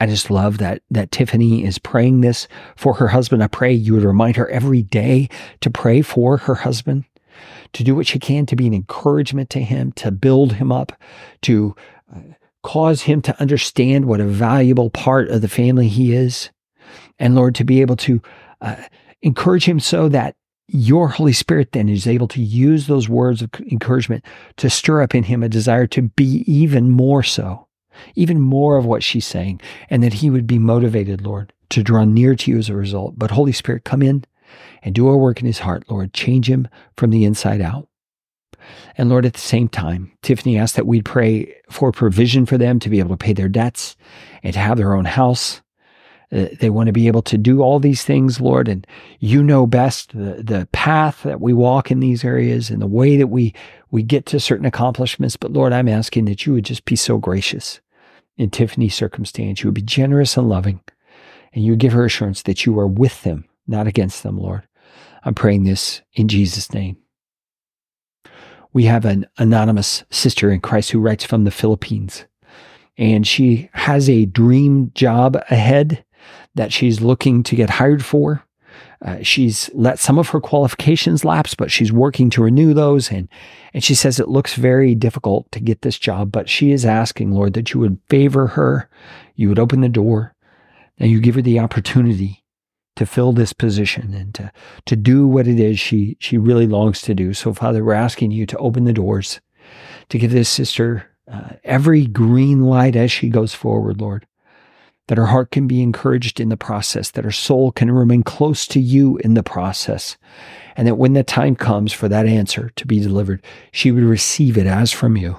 [0.00, 3.42] I just love that that Tiffany is praying this for her husband.
[3.42, 5.28] I pray you would remind her every day
[5.60, 7.04] to pray for her husband,
[7.74, 10.92] to do what she can to be an encouragement to him, to build him up,
[11.42, 11.76] to
[12.14, 12.20] uh,
[12.62, 16.50] cause him to understand what a valuable part of the family he is.
[17.18, 18.22] And Lord, to be able to
[18.60, 18.76] uh,
[19.22, 20.34] encourage him so that
[20.72, 24.24] your Holy Spirit then is able to use those words of encouragement
[24.56, 27.66] to stir up in him a desire to be even more so,
[28.14, 32.04] even more of what she's saying, and that he would be motivated, Lord, to draw
[32.04, 33.18] near to you as a result.
[33.18, 34.24] But Holy Spirit, come in
[34.82, 36.12] and do a work in his heart, Lord.
[36.12, 37.88] Change him from the inside out.
[38.96, 42.78] And Lord, at the same time, Tiffany asked that we'd pray for provision for them
[42.80, 43.96] to be able to pay their debts
[44.42, 45.62] and to have their own house.
[46.32, 48.86] Uh, they want to be able to do all these things, Lord, and
[49.18, 53.16] you know best the, the path that we walk in these areas and the way
[53.16, 53.52] that we,
[53.90, 55.36] we get to certain accomplishments.
[55.36, 57.80] But Lord, I'm asking that you would just be so gracious
[58.40, 59.62] in Tiffany's circumstance.
[59.62, 60.80] You would be generous and loving,
[61.52, 64.66] and you would give her assurance that you are with them, not against them, Lord.
[65.24, 66.96] I'm praying this in Jesus' name.
[68.72, 72.24] We have an anonymous sister in Christ who writes from the Philippines,
[72.96, 76.02] and she has a dream job ahead
[76.54, 78.42] that she's looking to get hired for.
[79.02, 83.10] Uh, she's let some of her qualifications lapse, but she's working to renew those.
[83.10, 83.28] And,
[83.72, 87.32] and she says it looks very difficult to get this job, but she is asking,
[87.32, 88.88] Lord, that you would favor her,
[89.34, 90.34] you would open the door,
[90.98, 92.44] and you give her the opportunity
[92.96, 94.52] to fill this position and to,
[94.84, 97.32] to do what it is she, she really longs to do.
[97.32, 99.40] So, Father, we're asking you to open the doors,
[100.10, 104.26] to give this sister uh, every green light as she goes forward, Lord
[105.10, 108.64] that her heart can be encouraged in the process, that her soul can remain close
[108.64, 110.16] to you in the process,
[110.76, 114.56] and that when the time comes for that answer to be delivered, she would receive
[114.56, 115.36] it as from you.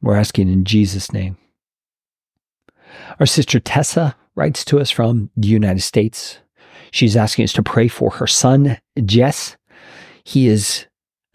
[0.00, 1.36] We're asking in Jesus' name.
[3.18, 6.38] Our sister Tessa writes to us from the United States.
[6.92, 9.56] She's asking us to pray for her son, Jess.
[10.22, 10.86] He is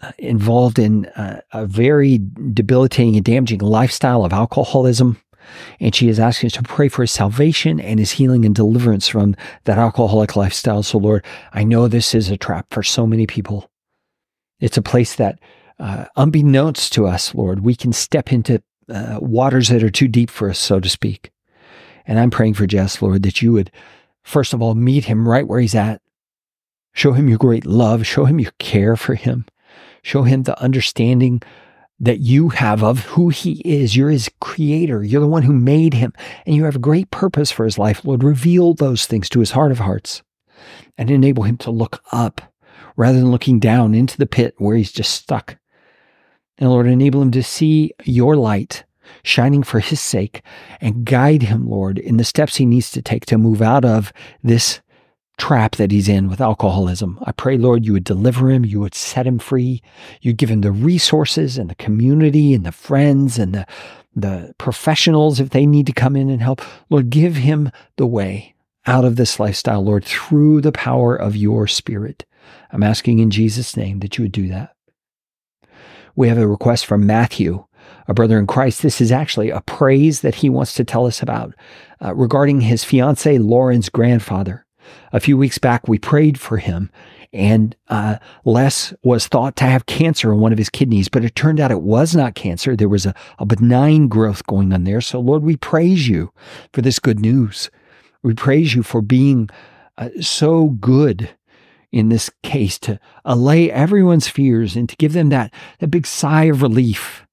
[0.01, 2.21] uh, involved in uh, a very
[2.53, 5.17] debilitating and damaging lifestyle of alcoholism.
[5.79, 9.07] And she is asking us to pray for his salvation and his healing and deliverance
[9.07, 10.83] from that alcoholic lifestyle.
[10.83, 13.69] So, Lord, I know this is a trap for so many people.
[14.59, 15.39] It's a place that,
[15.79, 20.29] uh, unbeknownst to us, Lord, we can step into uh, waters that are too deep
[20.29, 21.31] for us, so to speak.
[22.05, 23.71] And I'm praying for Jess, Lord, that you would,
[24.23, 26.01] first of all, meet him right where he's at.
[26.93, 28.05] Show him your great love.
[28.05, 29.45] Show him your care for him.
[30.03, 31.41] Show him the understanding
[31.99, 33.95] that you have of who he is.
[33.95, 35.03] You're his creator.
[35.03, 36.13] You're the one who made him,
[36.45, 38.03] and you have a great purpose for his life.
[38.03, 40.21] Lord, reveal those things to his heart of hearts
[40.97, 42.41] and enable him to look up
[42.95, 45.57] rather than looking down into the pit where he's just stuck.
[46.57, 48.83] And Lord, enable him to see your light
[49.23, 50.41] shining for his sake
[50.79, 54.13] and guide him, Lord, in the steps he needs to take to move out of
[54.43, 54.81] this
[55.37, 57.19] trap that he's in with alcoholism.
[57.23, 59.81] I pray, Lord, you would deliver him, you would set him free,
[60.21, 63.65] you'd give him the resources and the community and the friends and the,
[64.15, 66.61] the professionals if they need to come in and help.
[66.89, 71.67] Lord, give him the way out of this lifestyle, Lord, through the power of your
[71.67, 72.25] spirit.
[72.71, 74.75] I'm asking in Jesus' name that you would do that.
[76.15, 77.65] We have a request from Matthew,
[78.07, 78.81] a brother in Christ.
[78.81, 81.55] This is actually a praise that he wants to tell us about
[82.03, 84.62] uh, regarding his fiancee Lauren's grandfather.
[85.11, 86.89] A few weeks back, we prayed for him,
[87.31, 91.35] and uh, Les was thought to have cancer in one of his kidneys, but it
[91.35, 92.75] turned out it was not cancer.
[92.75, 95.01] There was a, a benign growth going on there.
[95.01, 96.31] So, Lord, we praise you
[96.73, 97.69] for this good news.
[98.21, 99.49] We praise you for being
[99.97, 101.29] uh, so good
[101.91, 106.45] in this case to allay everyone's fears and to give them that, that big sigh
[106.45, 107.25] of relief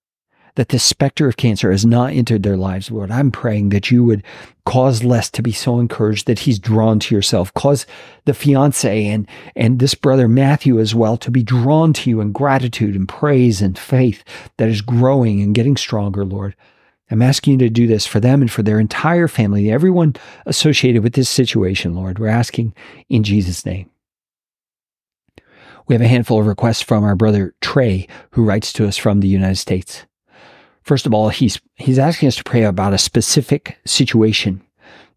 [0.56, 3.10] that the specter of cancer has not entered their lives, Lord.
[3.10, 4.22] I'm praying that you would
[4.64, 7.52] cause Les to be so encouraged that he's drawn to yourself.
[7.54, 7.86] Cause
[8.24, 12.32] the fiance and, and this brother Matthew as well to be drawn to you in
[12.32, 14.22] gratitude and praise and faith
[14.58, 16.54] that is growing and getting stronger, Lord.
[17.10, 20.14] I'm asking you to do this for them and for their entire family, everyone
[20.46, 22.18] associated with this situation, Lord.
[22.18, 22.74] We're asking
[23.08, 23.90] in Jesus' name.
[25.88, 29.18] We have a handful of requests from our brother Trey, who writes to us from
[29.18, 30.06] the United States.
[30.82, 34.62] First of all, he's he's asking us to pray about a specific situation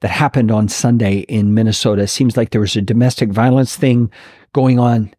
[0.02, 2.04] that happened on Sunday in Minnesota.
[2.04, 4.12] It seems like there was a domestic violence thing
[4.52, 5.14] going on,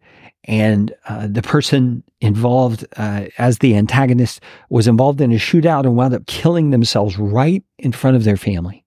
[0.45, 5.97] and uh, the person involved uh, as the antagonist was involved in a shootout and
[5.97, 8.85] wound up killing themselves right in front of their family.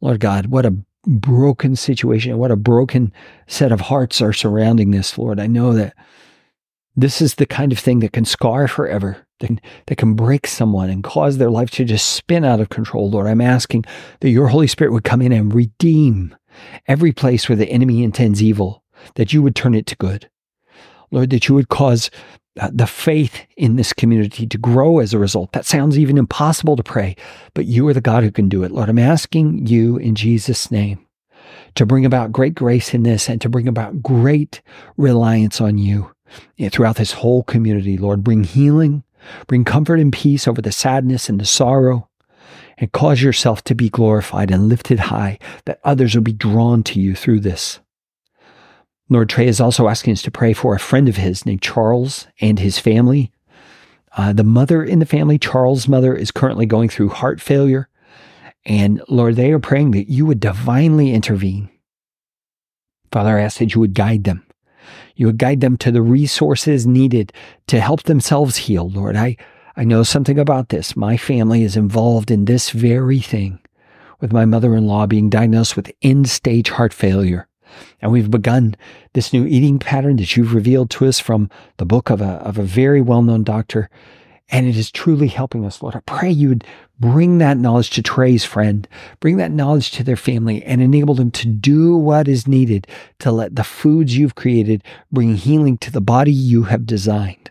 [0.00, 0.74] Lord God, what a
[1.06, 3.12] broken situation, what a broken
[3.46, 5.38] set of hearts are surrounding this, Lord.
[5.38, 5.94] I know that
[6.96, 10.46] this is the kind of thing that can scar forever that can, that can break
[10.46, 13.10] someone and cause their life to just spin out of control.
[13.10, 13.84] Lord, I'm asking
[14.20, 16.34] that your Holy Spirit would come in and redeem
[16.86, 18.82] every place where the enemy intends evil,
[19.16, 20.30] that you would turn it to good.
[21.10, 22.10] Lord, that you would cause
[22.60, 25.52] uh, the faith in this community to grow as a result.
[25.52, 27.16] That sounds even impossible to pray,
[27.54, 28.72] but you are the God who can do it.
[28.72, 31.06] Lord, I'm asking you in Jesus' name
[31.74, 34.60] to bring about great grace in this and to bring about great
[34.96, 36.12] reliance on you
[36.70, 37.96] throughout this whole community.
[37.96, 39.04] Lord, bring healing,
[39.46, 42.08] bring comfort and peace over the sadness and the sorrow,
[42.78, 47.00] and cause yourself to be glorified and lifted high, that others will be drawn to
[47.00, 47.80] you through this.
[49.08, 52.28] Lord Trey is also asking us to pray for a friend of his named Charles
[52.40, 53.32] and his family.
[54.16, 57.88] Uh, the mother in the family, Charles' mother, is currently going through heart failure.
[58.64, 61.70] And Lord, they are praying that you would divinely intervene.
[63.12, 64.46] Father, I ask that you would guide them.
[65.16, 67.32] You would guide them to the resources needed
[67.68, 68.88] to help themselves heal.
[68.88, 69.36] Lord, I,
[69.76, 70.96] I know something about this.
[70.96, 73.58] My family is involved in this very thing
[74.20, 77.46] with my mother in law being diagnosed with end stage heart failure.
[78.00, 78.74] And we've begun
[79.12, 82.58] this new eating pattern that you've revealed to us from the book of a, of
[82.58, 83.88] a very well known doctor.
[84.50, 85.94] And it is truly helping us, Lord.
[85.94, 86.64] I pray you would
[86.98, 88.88] bring that knowledge to Trey's friend,
[89.20, 92.86] bring that knowledge to their family, and enable them to do what is needed
[93.20, 94.82] to let the foods you've created
[95.12, 97.50] bring healing to the body you have designed.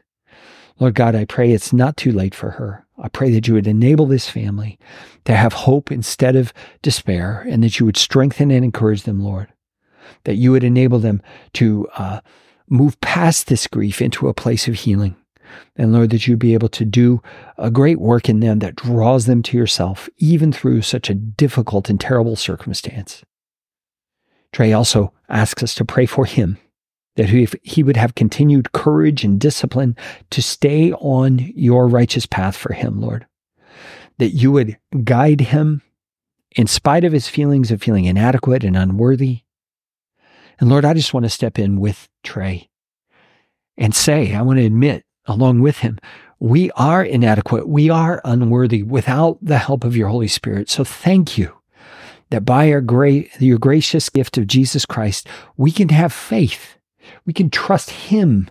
[0.79, 2.85] Lord God, I pray it's not too late for her.
[2.97, 4.77] I pray that you would enable this family
[5.25, 9.47] to have hope instead of despair, and that you would strengthen and encourage them, Lord
[10.23, 11.21] that you would enable them
[11.53, 12.21] to uh,
[12.69, 15.15] move past this grief into a place of healing.
[15.75, 17.21] And Lord, that you'd be able to do
[17.57, 21.89] a great work in them that draws them to yourself, even through such a difficult
[21.89, 23.23] and terrible circumstance.
[24.51, 26.57] Trey also asks us to pray for him,
[27.15, 29.95] that if he would have continued courage and discipline
[30.31, 33.25] to stay on your righteous path for him, Lord,
[34.17, 35.81] that you would guide him
[36.55, 39.41] in spite of his feelings of feeling inadequate and unworthy,
[40.59, 42.69] and Lord, I just want to step in with Trey
[43.77, 45.99] and say, I want to admit along with him,
[46.39, 47.67] we are inadequate.
[47.67, 50.69] We are unworthy without the help of your Holy Spirit.
[50.69, 51.53] So thank you
[52.29, 55.27] that by your, great, your gracious gift of Jesus Christ,
[55.58, 56.77] we can have faith.
[57.25, 58.49] We can trust him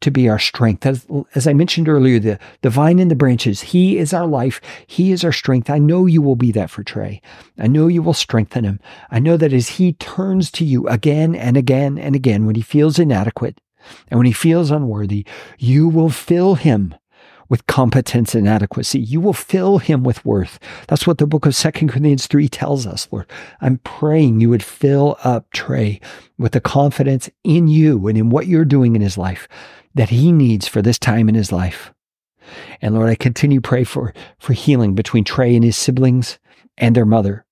[0.00, 0.86] to be our strength.
[0.86, 4.60] As, as I mentioned earlier, the, the vine and the branches, He is our life.
[4.86, 5.68] He is our strength.
[5.68, 7.20] I know you will be that for Trey.
[7.58, 8.80] I know you will strengthen him.
[9.10, 12.62] I know that as he turns to you again and again and again, when he
[12.62, 13.60] feels inadequate
[14.08, 15.24] and when he feels unworthy,
[15.58, 16.94] you will fill him
[17.50, 19.00] with competence and adequacy.
[19.00, 20.58] You will fill him with worth.
[20.86, 23.26] That's what the book of Second Corinthians 3 tells us, Lord.
[23.60, 26.00] I'm praying you would fill up Trey
[26.38, 29.48] with the confidence in you and in what you're doing in his life
[29.94, 31.92] that he needs for this time in his life.
[32.80, 36.38] And Lord, I continue pray for, for healing between Trey and his siblings
[36.78, 37.44] and their mother.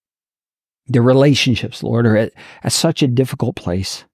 [0.86, 4.04] Their relationships, Lord, are at, at such a difficult place.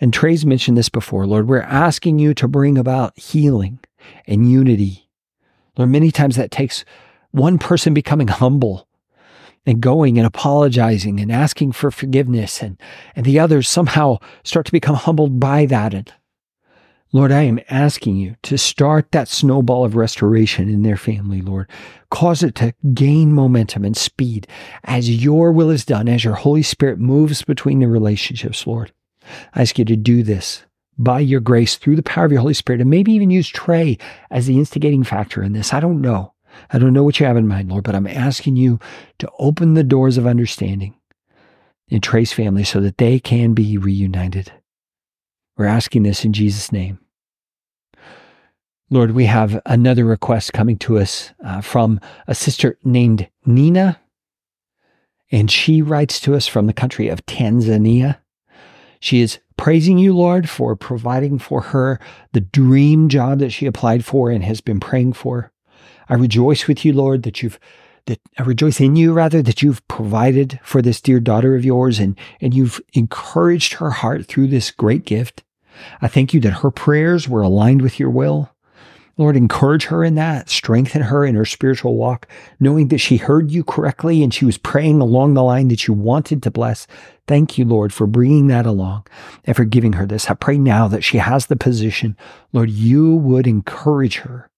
[0.00, 1.46] And Trey's mentioned this before, Lord.
[1.46, 3.80] We're asking you to bring about healing
[4.26, 5.08] and unity.
[5.76, 6.84] Lord, many times that takes
[7.32, 8.88] one person becoming humble
[9.66, 12.80] and going and apologizing and asking for forgiveness, and,
[13.14, 15.92] and the others somehow start to become humbled by that.
[15.92, 16.10] And
[17.12, 21.68] Lord, I am asking you to start that snowball of restoration in their family, Lord.
[22.10, 24.46] Cause it to gain momentum and speed
[24.84, 28.92] as your will is done, as your Holy Spirit moves between the relationships, Lord.
[29.54, 30.64] I ask you to do this
[30.98, 33.96] by your grace through the power of your Holy Spirit, and maybe even use Trey
[34.30, 35.72] as the instigating factor in this.
[35.72, 36.34] I don't know.
[36.72, 38.78] I don't know what you have in mind, Lord, but I'm asking you
[39.18, 40.94] to open the doors of understanding
[41.88, 44.52] in Trey's family so that they can be reunited.
[45.56, 46.98] We're asking this in Jesus' name.
[48.90, 54.00] Lord, we have another request coming to us uh, from a sister named Nina.
[55.30, 58.18] And she writes to us from the country of Tanzania.
[59.00, 61.98] She is praising you, Lord, for providing for her
[62.32, 65.52] the dream job that she applied for and has been praying for.
[66.08, 67.58] I rejoice with you, Lord, that you've
[68.06, 71.98] that I rejoice in you rather that you've provided for this dear daughter of yours
[71.98, 75.44] and, and you've encouraged her heart through this great gift.
[76.00, 78.50] I thank you that her prayers were aligned with your will.
[79.16, 82.26] Lord, encourage her in that, strengthen her in her spiritual walk,
[82.58, 85.94] knowing that she heard you correctly and she was praying along the line that you
[85.94, 86.86] wanted to bless.
[87.26, 89.06] Thank you, Lord, for bringing that along
[89.44, 90.30] and for giving her this.
[90.30, 92.16] I pray now that she has the position,
[92.52, 94.48] Lord, you would encourage her,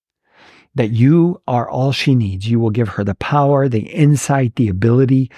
[0.75, 2.49] that you are all she needs.
[2.49, 5.31] You will give her the power, the insight, the ability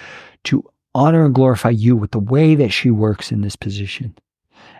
[0.45, 0.63] to
[0.93, 4.15] honor and glorify you with the way that she works in this position.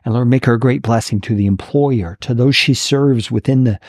[0.06, 3.66] And Lord, make her a great blessing to the employer, to those she serves within
[3.66, 3.80] the,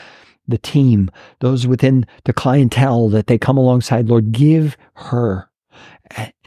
[0.47, 4.07] the team, those within the clientele that they come alongside.
[4.07, 5.49] Lord, give her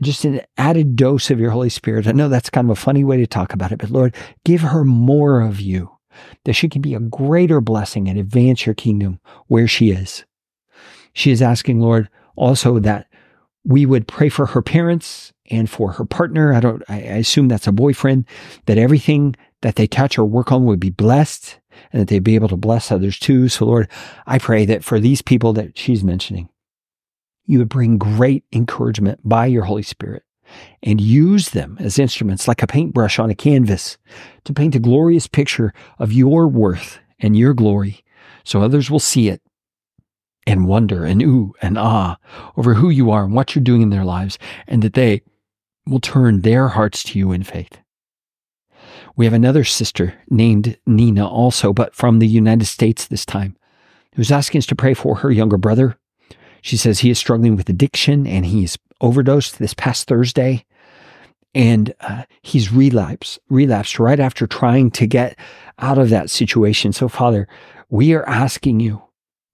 [0.01, 2.07] just an added dose of your Holy Spirit.
[2.07, 4.63] I know that's kind of a funny way to talk about it, but Lord, give
[4.63, 5.91] her more of you.
[6.45, 10.25] that she can be a greater blessing and advance your kingdom where she is.
[11.13, 13.07] She is asking, Lord, also that
[13.65, 16.55] we would pray for her parents and for her partner.
[16.55, 18.27] I don't, I assume that's a boyfriend,
[18.67, 21.60] that everything that they touch or work on would be blessed
[21.93, 23.49] and that they'd be able to bless others too.
[23.49, 23.89] So Lord,
[24.26, 26.49] I pray that for these people that she's mentioning,
[27.47, 30.22] you would bring great encouragement by your Holy Spirit
[30.83, 33.99] and use them as instruments like a paintbrush on a canvas
[34.45, 38.05] to paint a glorious picture of your worth and your glory
[38.45, 39.43] so others will see it
[40.47, 42.16] and wonder and ooh and ah
[42.57, 45.22] over who you are and what you're doing in their lives and that they
[45.87, 47.78] will turn their hearts to you in faith.
[49.17, 53.57] We have another sister named Nina also, but from the United States this time,
[54.15, 55.97] who's asking us to pray for her younger brother.
[56.63, 60.65] She says he is struggling with addiction and he's overdosed this past Thursday.
[61.53, 65.37] And uh, he's relapsed, relapsed right after trying to get
[65.81, 66.93] out of that situation.
[66.93, 67.49] So, Father,
[67.89, 69.03] we are asking you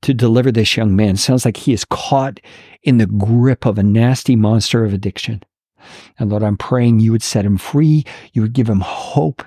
[0.03, 1.17] to deliver this young man.
[1.17, 2.39] Sounds like he is caught
[2.83, 5.43] in the grip of a nasty monster of addiction.
[6.19, 8.05] And Lord, I'm praying you would set him free.
[8.33, 9.43] You would give him hope.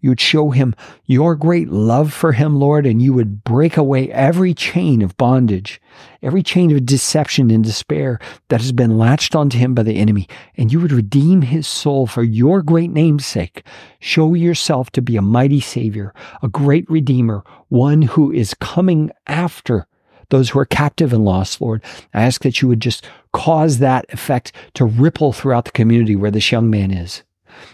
[0.00, 0.74] You would show him
[1.04, 5.80] your great love for him, Lord, and you would break away every chain of bondage,
[6.22, 8.18] every chain of deception and despair
[8.48, 10.26] that has been latched onto him by the enemy.
[10.56, 13.62] And you would redeem his soul for your great name's sake.
[13.98, 19.86] Show yourself to be a mighty Savior, a great Redeemer, one who is coming after
[20.30, 21.82] those who are captive and lost, Lord.
[22.14, 26.30] I ask that you would just cause that effect to ripple throughout the community where
[26.30, 27.22] this young man is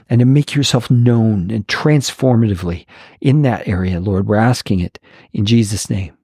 [0.08, 2.86] and to make yourself known and transformatively
[3.20, 4.26] in that area, Lord.
[4.26, 4.98] We're asking it
[5.32, 6.16] in Jesus' name.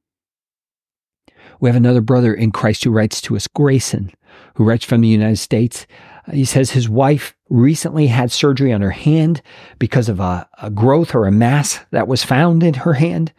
[1.60, 4.12] We have another brother in Christ who writes to us, Grayson,
[4.56, 5.86] who writes from the United States.
[6.32, 9.42] He says his wife recently had surgery on her hand
[9.78, 13.32] because of a, a growth or a mass that was found in her hand,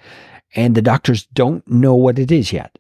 [0.56, 2.78] and the doctors don't know what it is yet.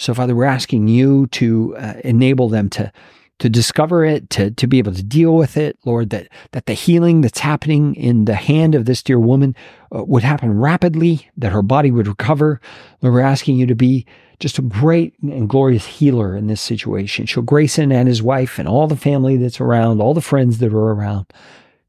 [0.00, 2.90] So, Father, we're asking you to uh, enable them to
[3.38, 6.74] to discover it, to, to be able to deal with it, Lord, that, that the
[6.74, 9.56] healing that's happening in the hand of this dear woman
[9.94, 12.60] uh, would happen rapidly, that her body would recover.
[13.00, 14.04] Lord, we're asking you to be
[14.40, 17.24] just a great and glorious healer in this situation.
[17.24, 20.72] Show Grayson and his wife and all the family that's around, all the friends that
[20.72, 21.26] are around,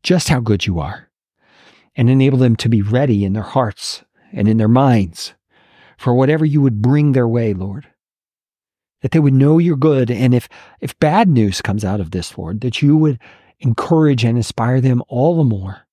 [0.04, 1.10] just how good you are.
[1.98, 5.34] And enable them to be ready in their hearts and in their minds
[5.98, 7.88] for whatever you would bring their way, Lord
[9.02, 10.10] that they would know you're good.
[10.10, 10.48] And if,
[10.80, 13.20] if bad news comes out of this, Lord, that you would
[13.60, 15.88] encourage and inspire them all the more,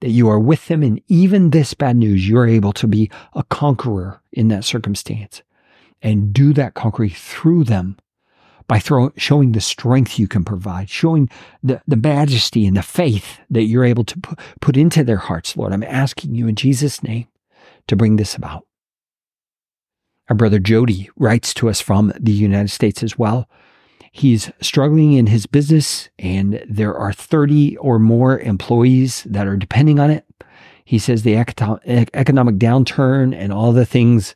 [0.00, 3.42] that you are with them And even this bad news, you're able to be a
[3.44, 5.42] conqueror in that circumstance
[6.02, 7.96] and do that conquering through them
[8.68, 11.30] by throw, showing the strength you can provide, showing
[11.62, 15.56] the, the majesty and the faith that you're able to put, put into their hearts,
[15.56, 15.72] Lord.
[15.72, 17.28] I'm asking you in Jesus' name
[17.86, 18.66] to bring this about.
[20.28, 23.48] Our brother Jody writes to us from the United States as well.
[24.10, 30.00] He's struggling in his business, and there are 30 or more employees that are depending
[30.00, 30.24] on it.
[30.84, 34.34] He says the economic downturn and all the things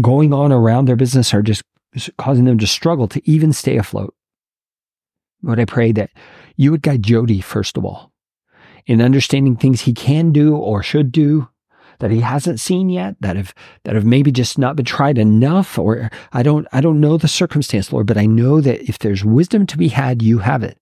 [0.00, 1.62] going on around their business are just
[2.18, 4.14] causing them to struggle to even stay afloat.
[5.42, 6.10] Lord, I pray that
[6.56, 8.12] you would guide Jody, first of all,
[8.86, 11.48] in understanding things he can do or should do
[12.00, 15.78] that he hasn't seen yet, that have that have maybe just not been tried enough,
[15.78, 19.24] or I don't I don't know the circumstance, Lord, but I know that if there's
[19.24, 20.78] wisdom to be had, you have it.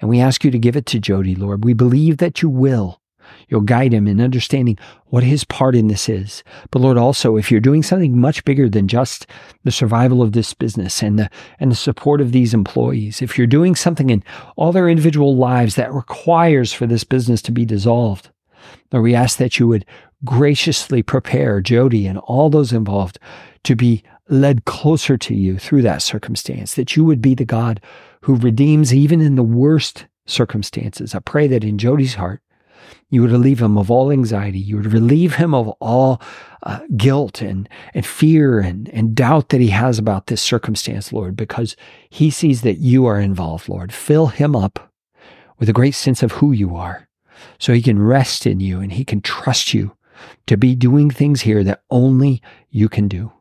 [0.00, 1.64] And we ask you to give it to Jody, Lord.
[1.64, 3.00] We believe that you will.
[3.48, 6.42] You'll guide him in understanding what his part in this is.
[6.70, 9.26] But Lord, also, if you're doing something much bigger than just
[9.64, 11.30] the survival of this business and the,
[11.60, 14.22] and the support of these employees, if you're doing something in
[14.56, 18.30] all their individual lives that requires for this business to be dissolved,
[18.92, 19.84] Lord, we ask that you would
[20.24, 23.18] graciously prepare Jody and all those involved
[23.64, 27.80] to be led closer to you through that circumstance, that you would be the God
[28.22, 31.14] who redeems even in the worst circumstances.
[31.14, 32.42] I pray that in Jody's heart,
[33.08, 34.58] you would relieve him of all anxiety.
[34.58, 36.20] You would relieve him of all
[36.64, 41.36] uh, guilt and, and fear and, and doubt that he has about this circumstance, Lord,
[41.36, 41.76] because
[42.10, 43.92] he sees that you are involved, Lord.
[43.92, 44.92] Fill him up
[45.58, 47.05] with a great sense of who you are
[47.58, 49.96] so he can rest in you and he can trust you
[50.46, 53.32] to be doing things here that only you can do.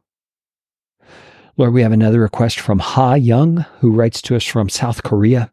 [1.57, 5.51] Lord, we have another request from Ha Young, who writes to us from South Korea.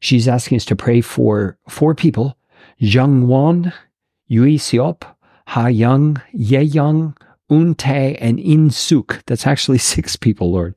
[0.00, 2.38] She's asking us to pray for four people
[2.78, 3.74] Jung Won,
[4.28, 5.02] Yui Siop,
[5.48, 7.14] Ha Young, Ye Young,
[7.50, 9.22] Un Tae, and In Suk.
[9.26, 10.74] That's actually six people, Lord.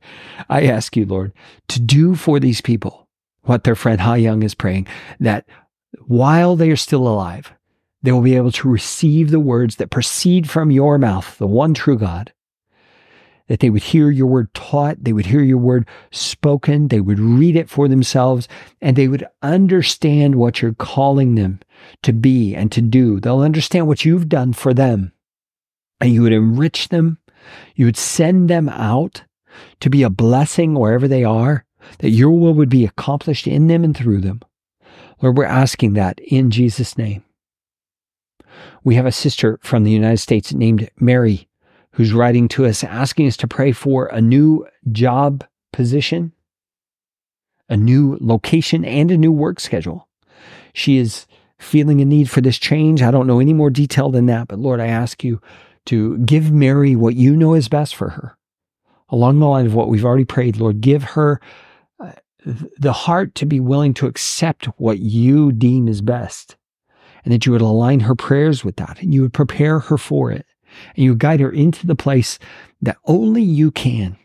[0.50, 1.32] I ask you, Lord,
[1.68, 3.08] to do for these people
[3.42, 4.86] what their friend Ha Young is praying,
[5.20, 5.46] that
[6.06, 7.52] while they are still alive,
[8.04, 11.72] They will be able to receive the words that proceed from your mouth, the one
[11.72, 12.34] true God.
[13.48, 17.18] That they would hear your word taught, they would hear your word spoken, they would
[17.18, 18.46] read it for themselves,
[18.82, 21.60] and they would understand what you're calling them
[22.02, 23.20] to be and to do.
[23.20, 25.12] They'll understand what you've done for them.
[25.98, 27.16] And you would enrich them,
[27.74, 29.24] you would send them out
[29.80, 31.64] to be a blessing wherever they are,
[32.00, 34.42] that your will would be accomplished in them and through them.
[35.24, 37.24] Lord, we're asking that in Jesus' name.
[38.84, 41.48] We have a sister from the United States named Mary
[41.92, 46.32] who's writing to us asking us to pray for a new job position,
[47.70, 50.08] a new location, and a new work schedule.
[50.74, 51.26] She is
[51.58, 53.00] feeling a need for this change.
[53.00, 55.40] I don't know any more detail than that, but Lord, I ask you
[55.86, 58.36] to give Mary what you know is best for her.
[59.08, 61.40] Along the line of what we've already prayed, Lord, give her
[62.44, 66.56] the heart to be willing to accept what you deem is best
[67.24, 70.30] and that you would align her prayers with that and you would prepare her for
[70.30, 70.46] it
[70.94, 72.38] and you would guide her into the place
[72.82, 74.16] that only you can,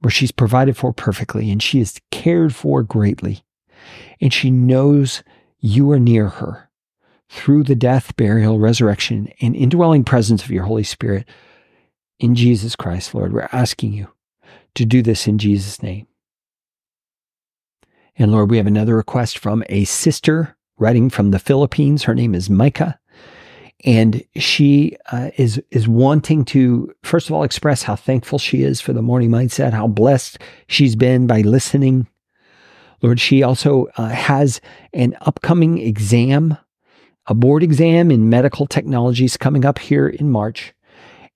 [0.00, 3.42] where she's provided for perfectly and she is cared for greatly
[4.20, 5.22] and she knows
[5.60, 6.68] you are near her
[7.30, 11.26] through the death, burial, resurrection, and indwelling presence of your Holy Spirit
[12.18, 13.32] in Jesus Christ, Lord.
[13.32, 14.08] We're asking you
[14.74, 16.06] to do this in Jesus' name.
[18.18, 22.02] And Lord, we have another request from a sister writing from the Philippines.
[22.02, 22.98] Her name is Micah.
[23.84, 28.80] And she uh, is is wanting to first of all express how thankful she is
[28.80, 32.08] for the morning mindset, how blessed she's been by listening.
[33.02, 34.60] Lord, she also uh, has
[34.92, 36.58] an upcoming exam,
[37.28, 40.74] a board exam in medical technologies coming up here in March.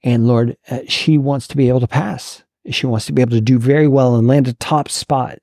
[0.03, 2.43] And Lord, uh, she wants to be able to pass.
[2.71, 5.39] She wants to be able to do very well and land a top spot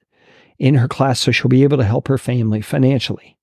[0.59, 3.37] in her class so she'll be able to help her family financially.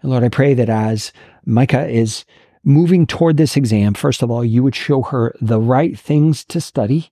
[0.00, 1.12] And Lord, I pray that as
[1.44, 2.24] Micah is
[2.64, 6.60] moving toward this exam, first of all, you would show her the right things to
[6.60, 7.10] study,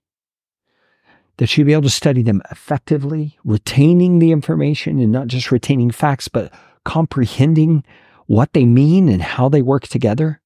[1.37, 5.91] that she'd be able to study them effectively, retaining the information and not just retaining
[5.91, 6.53] facts, but
[6.85, 7.83] comprehending
[8.27, 10.41] what they mean and how they work together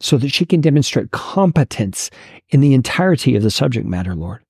[0.00, 2.10] so that she can demonstrate competence
[2.48, 4.42] in the entirety of the subject matter, Lord.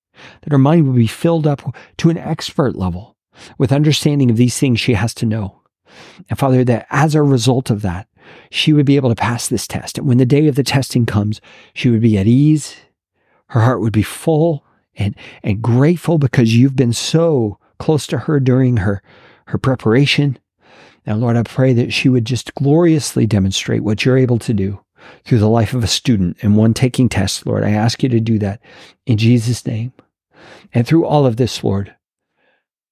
[0.43, 3.17] That her mind would be filled up to an expert level
[3.59, 5.61] with understanding of these things she has to know.
[6.29, 8.07] And Father, that as a result of that,
[8.51, 9.99] she would be able to pass this test.
[9.99, 11.41] And when the day of the testing comes,
[11.75, 12.77] she would be at ease.
[13.49, 14.65] Her heart would be full
[14.97, 19.03] and, and grateful because you've been so close to her during her,
[19.47, 20.39] her preparation.
[21.07, 24.81] Now, Lord, I pray that she would just gloriously demonstrate what you're able to do
[25.25, 27.65] through the life of a student and one taking tests, Lord.
[27.65, 28.61] I ask you to do that
[29.07, 29.93] in Jesus' name.
[30.73, 31.95] And through all of this, Lord,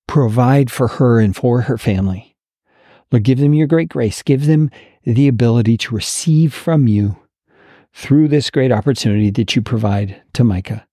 [0.08, 2.34] provide for her and for her family.
[3.12, 4.22] Lord, give them your great grace.
[4.22, 4.70] Give them
[5.04, 7.16] the ability to receive from you
[7.94, 10.86] through this great opportunity that you provide to Micah.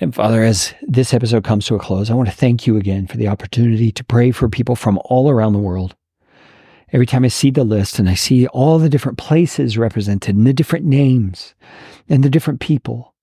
[0.00, 3.06] And Father, as this episode comes to a close, I want to thank you again
[3.06, 5.94] for the opportunity to pray for people from all around the world.
[6.92, 10.46] Every time I see the list and I see all the different places represented and
[10.46, 11.54] the different names
[12.08, 13.13] and the different people,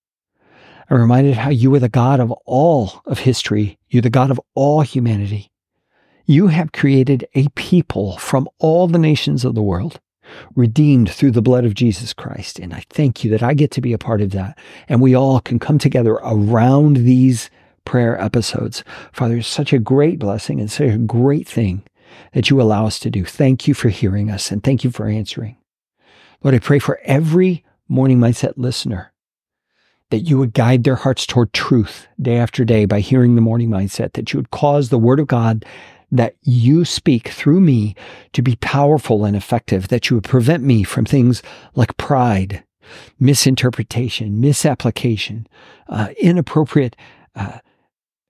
[0.92, 3.78] I'm reminded how you are the God of all of history.
[3.88, 5.50] You're the God of all humanity.
[6.26, 10.00] You have created a people from all the nations of the world,
[10.54, 12.58] redeemed through the blood of Jesus Christ.
[12.58, 14.58] And I thank you that I get to be a part of that.
[14.86, 17.48] And we all can come together around these
[17.86, 18.84] prayer episodes.
[19.12, 21.84] Father, it's such a great blessing and such a great thing
[22.34, 23.24] that you allow us to do.
[23.24, 25.56] Thank you for hearing us and thank you for answering.
[26.42, 29.11] Lord, I pray for every morning mindset listener
[30.12, 33.70] that you would guide their hearts toward truth day after day by hearing the morning
[33.70, 35.64] mindset, that you would cause the word of God
[36.10, 37.96] that you speak through me
[38.34, 41.42] to be powerful and effective, that you would prevent me from things
[41.74, 42.62] like pride,
[43.18, 45.46] misinterpretation, misapplication,
[45.88, 46.94] uh, inappropriate
[47.34, 47.60] uh,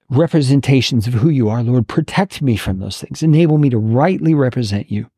[0.09, 1.65] representations of who you are.
[1.65, 3.25] Lord, protect me from those things.
[3.25, 5.11] Enable me to rightly represent you,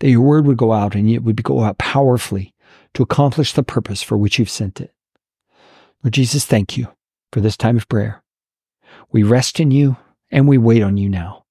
[0.00, 2.52] that your word would go out and it would go out powerfully
[2.94, 4.92] to accomplish the purpose for which you've sent it.
[6.02, 6.88] Lord Jesus, thank you
[7.32, 8.22] for this time of prayer.
[9.12, 9.96] We rest in you
[10.30, 11.44] and we wait on you now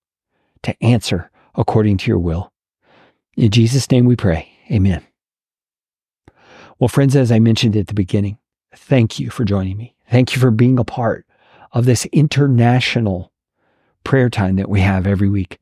[0.64, 2.52] to answer according to your will.
[3.38, 4.52] In Jesus' name we pray.
[4.72, 5.06] Amen.
[6.80, 8.38] Well, friends, as I mentioned at the beginning,
[8.76, 9.96] thank you for joining me.
[10.10, 11.26] Thank you for being a part
[11.72, 13.32] of this international
[14.04, 15.60] prayer time that we have every week.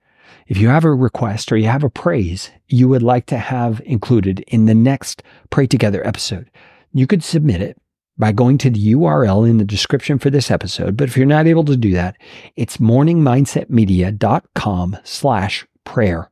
[0.48, 3.82] If you have a request or you have a praise you would like to have
[3.86, 6.50] included in the next Pray Together episode,
[6.94, 7.78] you could submit it
[8.18, 10.96] by going to the URL in the description for this episode.
[10.98, 12.18] But if you're not able to do that,
[12.56, 16.32] it's morningmindsetmedia.com slash prayer.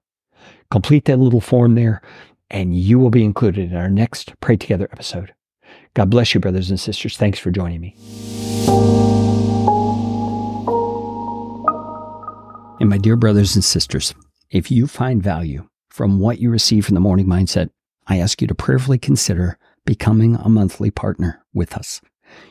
[0.71, 2.01] Complete that little form there
[2.49, 5.33] and you will be included in our next Pray Together episode.
[5.93, 7.17] God bless you, brothers and sisters.
[7.17, 7.95] Thanks for joining me.
[12.79, 14.13] And my dear brothers and sisters,
[14.51, 17.69] if you find value from what you receive from the morning mindset,
[18.07, 22.01] I ask you to prayerfully consider becoming a monthly partner with us.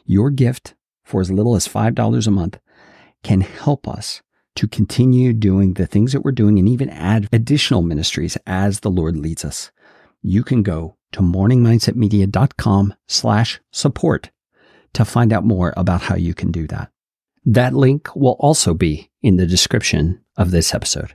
[0.07, 0.75] Your gift
[1.05, 2.59] for as little as $5 a month
[3.23, 4.23] can help us
[4.57, 8.91] to continue doing the things that we're doing and even add additional ministries as the
[8.91, 9.73] Lord leads us.
[10.23, 14.31] You can go to morningmindsetmedia.com slash support
[14.95, 16.91] to find out more about how you can do that.
[17.45, 21.15] That link will also be in the description of this episode.